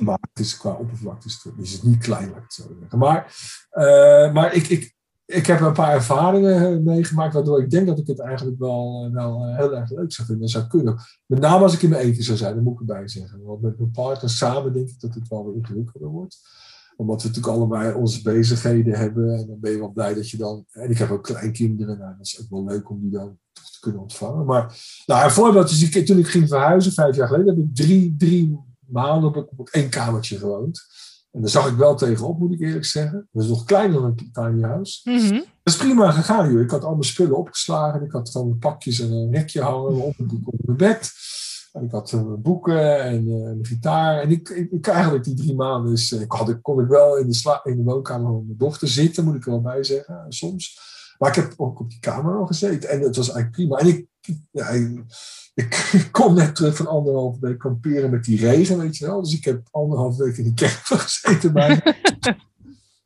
[0.00, 1.28] Maar het is qua oppervlakte
[1.60, 2.98] is het, niet klein, laat ik het zo zeggen.
[2.98, 3.34] Maar,
[3.70, 4.94] eh, maar ik, ik,
[5.34, 9.04] ik heb een paar ervaringen eh, meegemaakt, waardoor ik denk dat ik het eigenlijk wel,
[9.06, 10.96] eh, wel eh, heel erg leuk zou vinden en zou kunnen.
[11.26, 13.42] Met name als ik in mijn eentje zou zijn, dat moet ik erbij zeggen.
[13.42, 16.38] Want met mijn partner samen denk ik dat het wel weer ingewikkelder wordt.
[16.96, 19.34] Omdat we natuurlijk allebei onze bezigheden hebben.
[19.38, 20.64] En dan ben je wel blij dat je dan.
[20.70, 21.98] En ik heb ook kleinkinderen.
[21.98, 24.46] Nou, dat is ook wel leuk om die dan toch te kunnen ontvangen.
[24.46, 27.74] Maar nou, een voorbeeld is, ik- toen ik ging verhuizen, vijf jaar geleden, heb ik
[27.76, 30.82] drie, drie maanden op, op één kamertje gewoond.
[31.30, 33.28] En daar zag ik wel tegenop, moet ik eerlijk zeggen.
[33.32, 35.10] Dat is nog kleiner dan een tiny house.
[35.10, 35.32] Mhm.
[35.32, 36.60] Dat is prima gegaan, joh.
[36.60, 38.02] Ik had al mijn spullen opgeslagen.
[38.02, 40.14] Ik had gewoon pakjes en een rekje hangen op,
[40.44, 41.12] op mijn bed.
[41.72, 44.20] En ik had eh, boeken en eh, een gitaar.
[44.20, 46.88] En ik, ik, ik eigenlijk die drie maanden is, eh, ik had, ik kon ik
[46.88, 49.60] wel in de, sla, in de woonkamer van mijn dochter zitten, moet ik er wel
[49.60, 50.78] bij zeggen, soms.
[51.18, 52.88] Maar ik heb ook op die kamer al gezeten.
[52.88, 53.76] En het was eigenlijk prima.
[53.76, 54.06] En ik,
[54.50, 55.04] ja, ik,
[55.54, 59.22] ik kom net terug van anderhalf week kamperen met die regen, weet je wel.
[59.22, 61.80] Dus ik heb anderhalf week in die camper gezeten bij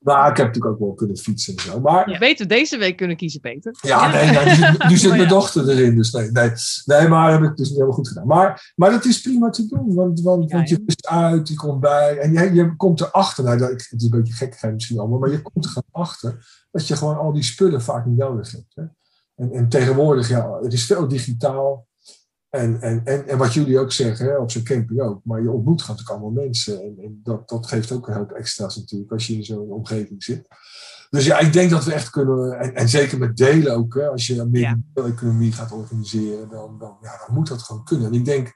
[0.04, 1.80] Maar ik heb natuurlijk ook wel kunnen fietsen en zo.
[1.80, 3.76] Maar Je weet we deze week kunnen kiezen, Peter.
[3.80, 5.34] ja, nee, nee, nu zit, nu zit Maar mijn ja.
[5.34, 5.96] dochter erin.
[5.96, 6.50] Dus nee, nee,
[6.84, 8.26] nee, maar heb ik dus niet helemaal goed gedaan.
[8.26, 9.94] Maar, maar dat is prima te doen.
[9.94, 10.82] Want, want, Ja, want je ja.
[10.86, 12.18] rust uit, je komt bij.
[12.18, 13.44] En je, je komt erachter.
[13.44, 15.18] Nou, dat, het is een beetje gekkigheid misschien allemaal.
[15.18, 18.52] Maar je komt er gewoon achter dat je gewoon al die spullen vaak niet nodig
[18.52, 18.74] hebt.
[18.74, 18.82] Hè?
[19.34, 21.86] En, en tegenwoordig, ja, het is veel digitaal.
[22.50, 25.20] En, en, en, en wat jullie ook zeggen, hè, op zo'n camping ook.
[25.24, 26.82] Maar je ontmoet natuurlijk allemaal mensen.
[26.82, 30.22] En, en dat, dat geeft ook een hoop extra's natuurlijk als je in zo'n omgeving
[30.22, 30.48] zit.
[31.10, 34.08] Dus ja, ik denk dat we echt kunnen, en, en zeker met delen ook, hè,
[34.08, 34.78] als je meer Ja.
[34.94, 38.06] economie gaat organiseren, dan, dan, ja, dan moet dat gewoon kunnen.
[38.06, 38.52] En ik denk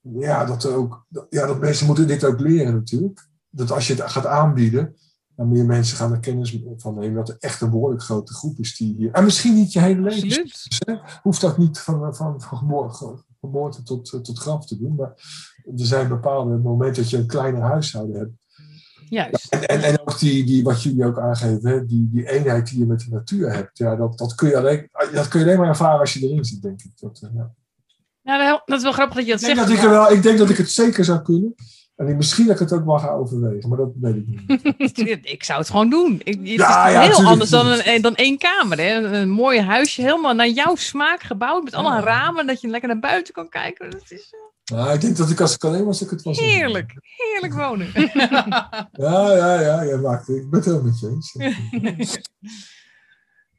[0.00, 3.28] ja, dat, er ook, ja, dat mensen moeten dit ook leren natuurlijk.
[3.50, 4.96] Dat als je het gaat aanbieden,
[5.38, 8.58] dan meer mensen gaan er kennis van nemen dat er echt een behoorlijk grote groep
[8.58, 9.12] is die hier.
[9.12, 10.50] En misschien niet je hele leven.
[10.86, 10.94] Hè.
[11.22, 14.94] Hoeft dat niet van, van, van geboorte, geboorte tot, eh, tot graf te doen.
[14.94, 15.12] Maar
[15.64, 18.32] er zijn bepaalde momenten dat je een kleiner huishouden hebt.
[19.08, 19.46] Juist.
[19.52, 22.78] En, en, en ook die, die, wat jullie ook aangeven, hè, die, die eenheid die
[22.78, 23.78] je met de natuur hebt.
[23.78, 26.44] Ja, dat, dat, kun je alleen, dat kun je alleen maar ervaren als je erin
[26.44, 26.92] zit, denk ik.
[26.94, 28.38] Dat, eh, ja.
[28.38, 29.68] Wel- dat is wel grappig dat je dat ik, denk zegt.
[29.68, 31.54] dat ik, er wel, ik denk dat ik het zeker zou kunnen.
[31.98, 35.18] En ik, misschien dat ik het ook wel ga overwegen, maar dat weet ik niet.
[35.34, 36.20] Ik zou het gewoon doen.
[36.24, 38.78] Ik, het is Ja, ja, heel tuurlijk, anders dan, een, dan één kamer.
[38.78, 38.94] Hè?
[38.94, 41.64] Een, een mooi huisje, helemaal naar jouw smaak gebouwd.
[41.64, 42.00] Met alle Ja.
[42.00, 43.90] ramen, dat je lekker naar buiten kan kijken.
[43.90, 44.34] Dat is
[44.64, 46.38] eh, Nou, ik denk dat ik als ik alleen was, ik het was.
[46.38, 46.92] heerlijk.
[47.02, 47.90] Heerlijk wonen.
[48.92, 51.32] Ja, ja, ja, jij maakt, ik ben het heel met je eens.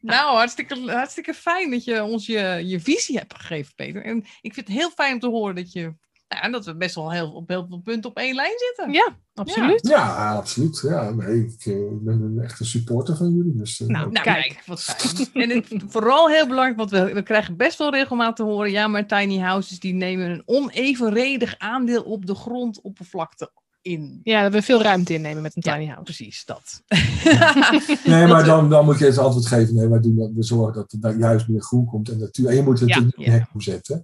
[0.02, 4.04] nou, hartstikke, hartstikke fijn dat je ons je, je visie hebt gegeven, Peter.
[4.04, 5.94] En ik vind het heel fijn om te horen dat je
[6.30, 8.94] Nou, en dat we best wel heel, op heel veel punten op één lijn zitten.
[8.94, 9.88] Ja, absoluut.
[9.88, 10.82] Ja, absoluut.
[10.84, 13.56] Ja, nee, ik eh, ben een echte supporter van jullie.
[13.58, 14.64] Dus, eh, Nou, Nou, Kijk.
[14.66, 15.28] wat fijn.
[15.34, 18.88] en het, vooral heel belangrijk, want we, we krijgen best wel regelmatig te horen, ja,
[18.88, 23.52] maar tiny houses die nemen een onevenredig aandeel op de grondoppervlakte
[23.82, 24.20] in.
[24.24, 26.04] Ja, dat we veel ruimte innemen met een Ja, tiny house.
[26.04, 26.82] Precies, dat.
[28.06, 29.76] Nee, maar dan, dan moet je het antwoord geven.
[29.76, 32.10] Nee, wij doen dat, we zorgen dat er daar juist meer groen komt.
[32.10, 32.48] En, natuur.
[32.50, 33.26] en je moet het Ja, ja.
[33.26, 34.04] in hek omzetten.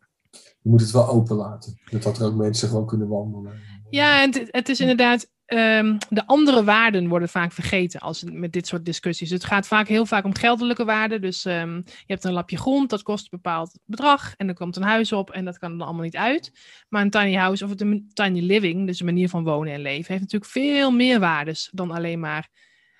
[0.65, 1.79] Je moet het wel open laten.
[1.91, 3.53] Dat er ook mensen gewoon kunnen wandelen.
[3.89, 5.33] Ja, en het, het is inderdaad.
[5.45, 9.29] ehm, de andere waarden worden vaak vergeten als met dit soort discussies.
[9.29, 11.21] Het gaat vaak heel vaak om geldelijke waarden.
[11.21, 14.33] Dus ehm, je hebt een lapje grond, dat kost een bepaald bedrag.
[14.35, 16.51] En er komt een huis op en dat kan er dan allemaal niet uit.
[16.89, 20.11] Maar een tiny house of een tiny living, dus een manier van wonen en leven,
[20.11, 22.49] heeft natuurlijk veel meer waardes dan alleen maar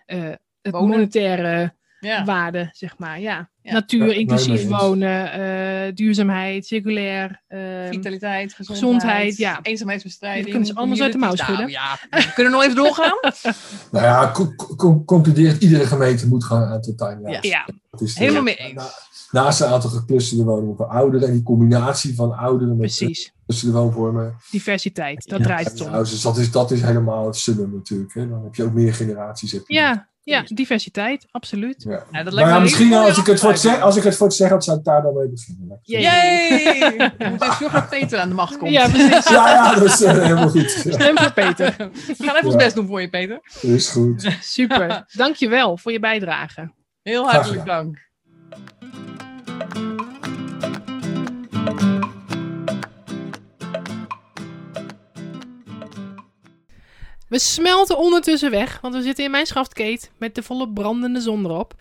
[0.06, 0.24] eh,
[0.62, 0.90] het Wonen.
[0.90, 1.76] monetaire
[2.06, 2.24] Ja.
[2.26, 3.20] waarde, zeg maar.
[3.20, 3.50] Ja.
[3.62, 3.72] Ja.
[3.74, 7.42] Natuur, Ja, inclusief wonen, eh, duurzaamheid, circulair.
[7.48, 9.60] ehm, Vitaliteit, gezondheid, gezondheid, ja.
[9.62, 10.44] eenzaamheidsbestrijding.
[10.44, 11.58] Dat kunnen ze allemaal zo uit de mouw schudden.
[11.58, 13.20] Nou, ja, we kunnen nog even doorgaan.
[13.92, 17.48] Nou ja, co- co- concludeert iedere gemeente moet gaan aan de house.
[17.48, 18.74] ja, Dat is de- Helemaal mee eens.
[18.74, 18.90] Na-
[19.44, 23.32] Naast een aantal geclusterde woningen voor ouderen en die combinatie van ouderen met precies.
[23.40, 24.36] geclusterde woonvormen.
[24.52, 25.88] Diversiteit, dat Ja, draait het om.
[25.92, 28.14] houses, dat, is, dat is helemaal het summum natuurlijk.
[28.14, 28.30] Hè.
[28.30, 29.52] Dan heb je ook meer generaties.
[29.52, 29.74] Heb je.
[29.74, 31.86] Ja, ja, diversiteit, absoluut.
[31.88, 32.04] Ja.
[32.12, 34.28] Ja, dat lijkt Maar me misschien als ik, het voor het als ik het voor
[34.28, 35.80] het zeggen had, zou ik daar dan mee beginnen.
[35.84, 37.12] Zo Yay.
[37.18, 38.72] even zorgen dat Peter aan de macht komt.
[38.72, 39.30] Ja, precies.
[39.30, 40.82] Ja, ja, dat is eh, helemaal goed.
[40.84, 41.76] Ja, Stem voor Peter.
[41.78, 43.40] We gaan even ons best doen voor je, Peter.
[43.62, 44.38] is goed.
[44.42, 45.06] Super.
[45.12, 46.72] Dankjewel voor je bijdrage.
[47.02, 48.04] Heel hartelijk dank.
[57.28, 61.46] We smelten ondertussen weg, want we zitten in mijn schaftkeet met de volle brandende zon
[61.46, 61.74] erop.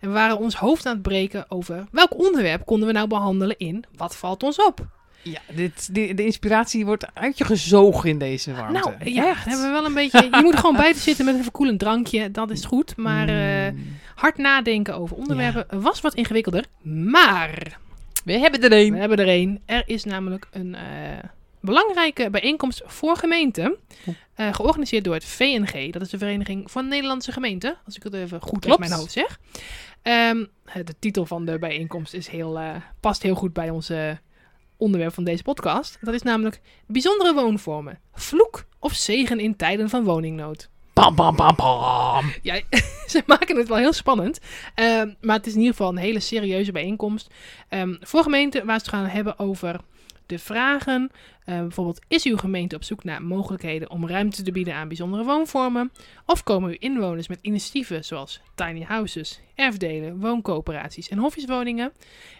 [0.00, 3.58] En we waren ons hoofd aan het breken over welk onderwerp konden we nou behandelen
[3.58, 4.86] in Wat valt ons op?
[5.22, 8.72] Ja, dit, de, de inspiratie wordt uit je gezogen in deze warmte.
[8.98, 10.22] Nou, ja, hebben we wel een beetje.
[10.30, 12.96] Je moet gewoon buiten zitten met een verkoelend drankje, dat is goed.
[12.96, 13.96] Maar eh, Mm.
[14.14, 16.64] hard nadenken over onderwerpen was wat ingewikkelder.
[16.82, 17.78] Maar
[18.24, 18.94] we hebben er We een.
[18.94, 19.60] hebben er een.
[19.66, 20.82] Er is namelijk een eh,
[21.62, 23.76] belangrijke bijeenkomst voor gemeenten.
[24.34, 25.92] eh, georganiseerd door het VNG.
[25.92, 27.76] Dat is de Vereniging van Nederlandse Gemeenten.
[27.86, 28.78] Als ik het even goed uit Klopt.
[28.78, 29.38] mijn hoofd zeg.
[30.02, 30.44] Ehm,
[30.84, 34.10] de titel van de bijeenkomst is heel, eh, past heel goed bij ons eh,
[34.76, 35.98] onderwerp van deze podcast.
[36.00, 37.98] Dat is namelijk bijzondere woonvormen.
[38.14, 40.70] Vloek of zegen in tijden van woningnood.
[40.92, 42.32] Bam, bam, bam, bam.
[42.42, 42.60] Ja,
[43.06, 44.38] ze maken het wel heel spannend.
[44.74, 47.30] Ehm, maar het is in ieder geval een hele serieuze bijeenkomst.
[47.68, 49.80] Ehm, voor gemeenten waar ze het gaan hebben over
[50.32, 51.10] de vragen.
[51.44, 55.24] eh, bijvoorbeeld, is uw gemeente op zoek naar mogelijkheden om ruimte te bieden aan bijzondere
[55.24, 55.92] woonvormen?
[56.26, 61.92] Of komen uw inwoners met initiatieven zoals tiny houses, erfdelen, wooncoöperaties en hofjeswoningen?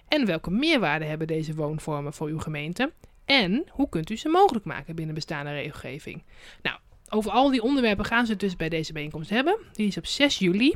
[0.09, 2.93] En welke meerwaarde hebben deze woonvormen voor uw gemeente?
[3.24, 6.22] En hoe kunt u ze mogelijk maken binnen bestaande regelgeving?
[6.62, 6.78] Nou,
[7.09, 9.59] over al die onderwerpen gaan ze het dus bij deze bijeenkomst hebben.
[9.72, 10.74] Die is op 6 juli.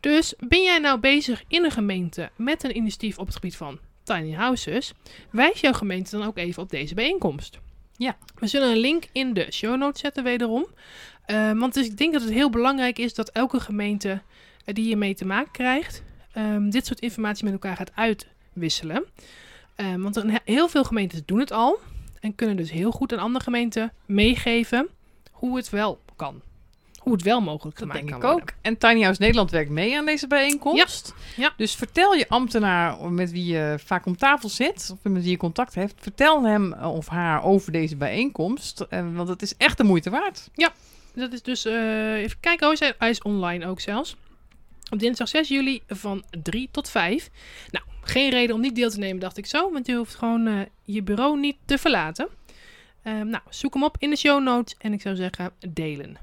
[0.00, 3.78] Dus ben jij nou bezig in een gemeente met een initiatief op het gebied van
[4.04, 4.92] tiny houses?
[5.30, 7.58] Wijs jouw gemeente dan ook even op deze bijeenkomst.
[7.96, 8.16] Ja.
[8.34, 10.66] We zullen een link in de show notes zetten wederom.
[11.26, 14.22] Eh, want dus ik denk dat het heel belangrijk is dat elke gemeente
[14.64, 16.02] eh, die hiermee te maken krijgt,
[16.32, 19.04] ehm, dit soort informatie met elkaar gaat uitwisselen.
[19.74, 21.78] Ehm, want heel veel gemeentes doen het al
[22.20, 24.88] en kunnen dus heel goed aan andere gemeenten meegeven
[25.30, 26.42] hoe het wel kan.
[27.04, 28.54] Hoe het wel mogelijk Dat gemaakt denk ik kan worden.
[28.54, 28.58] ook.
[28.62, 31.14] En Tiny House Nederland werkt mee aan deze bijeenkomst.
[31.36, 31.52] Ja, ja.
[31.56, 35.36] Dus vertel je ambtenaar met wie je vaak om tafel zit, of met wie je
[35.36, 38.80] contact heeft, vertel hem of haar over deze bijeenkomst.
[38.80, 40.48] eh, Want het is echt de moeite waard.
[41.14, 44.16] Dat is dus, eh, even kijken, oh, hij is- online ook zelfs.
[44.90, 47.30] Op dinsdag 6 juli van 3 tot 5.
[47.70, 49.72] Nou, geen reden om niet deel te nemen, dacht ik zo.
[49.72, 52.28] Want je hoeft gewoon eh, je bureau niet te verlaten.
[53.02, 54.74] Ehm, nou, zoek hem op in de show notes.
[54.78, 56.16] En ik zou zeggen, delen.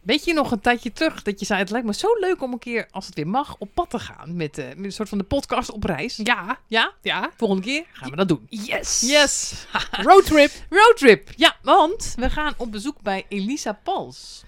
[0.00, 2.52] Weet je nog een tijdje terug dat je zei: Het lijkt me zo leuk om
[2.52, 4.36] een keer, als het weer mag, op pad te gaan.
[4.36, 6.16] Met, eh, met een soort van de podcast op reis.
[6.16, 6.92] Ja, Ja?
[7.02, 7.30] ja.
[7.36, 8.46] Volgende keer gaan we dat doen.
[8.48, 9.00] Yes!
[9.00, 9.66] Yes!
[10.06, 10.50] Roadtrip.
[10.70, 11.30] Roadtrip.
[11.36, 14.44] Ja, want we gaan op bezoek bij Elisa Pals.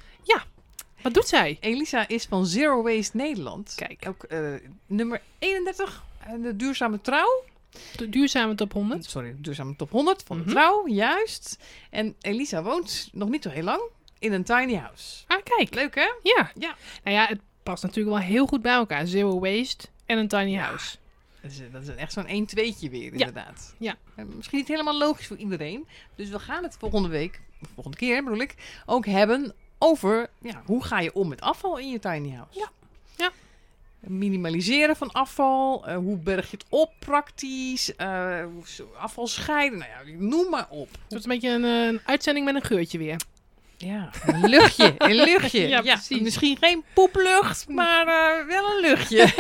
[1.07, 1.57] Wat doet zij?
[1.61, 3.73] Elisa is van Zero Waste Nederland.
[3.77, 4.05] Kijk.
[4.09, 4.41] Ook eh,
[4.87, 7.45] nummer 31, eh, de duurzame trouw.
[7.97, 9.05] De duurzame top 100.
[9.05, 10.47] Sorry, de duurzame top 100 van Mhm.
[10.47, 11.59] de trouw, juist.
[11.91, 13.81] En Elisa woont nog niet zo heel lang
[14.19, 15.25] in een tiny house.
[15.27, 15.75] Ah, kijk.
[15.75, 16.09] Leuk hè?
[16.23, 16.51] Ja.
[16.59, 16.75] Ja.
[17.05, 19.07] Nou ja, het past natuurlijk wel heel goed bij elkaar.
[19.07, 20.97] Zero waste en een tiny house.
[21.41, 23.75] Dat is, dat is echt zo'n 1-2'tje weer, inderdaad.
[23.79, 23.95] Ja.
[24.15, 25.87] Eh, Misschien niet helemaal logisch voor iedereen.
[26.15, 27.41] Dus we gaan het volgende week,
[27.75, 28.55] volgende keer bedoel ik,
[28.87, 32.59] ook hebben over ja, hoe ga je om met afval in je tiny house.
[32.59, 32.71] Ja.
[33.17, 33.31] Ja.
[34.09, 35.87] Minimaliseren van afval.
[35.87, 37.97] eh, hoe berg je het op praktisch?
[37.97, 38.45] eh,
[38.99, 39.79] afval scheiden.
[39.79, 40.89] Nou ja, noem maar op.
[41.09, 43.21] Het is een beetje een, eh, een uitzending met een geurtje weer.
[43.77, 44.95] Ja, een luchtje.
[44.99, 45.69] Een luchtje.
[45.83, 45.99] Ja.
[46.09, 48.07] Misschien geen poeplucht, maar
[48.47, 49.33] wel een luchtje.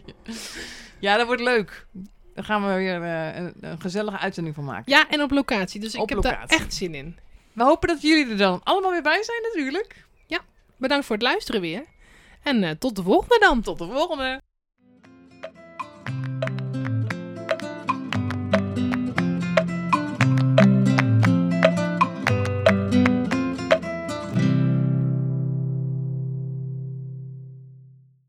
[0.98, 1.86] ja, dat wordt leuk.
[2.34, 4.92] Daar gaan we weer een, een gezellige uitzending van maken.
[4.92, 5.80] Ja, en op locatie.
[5.80, 6.58] Dus ik heb daar locatie.
[6.58, 7.16] echt zin in.
[7.52, 10.08] We hopen dat jullie er dan allemaal weer bij zijn natuurlijk.
[10.76, 11.84] Bedankt voor het luisteren weer.
[12.42, 13.62] En eh, tot de volgende dan.
[13.62, 14.42] Tot de volgende.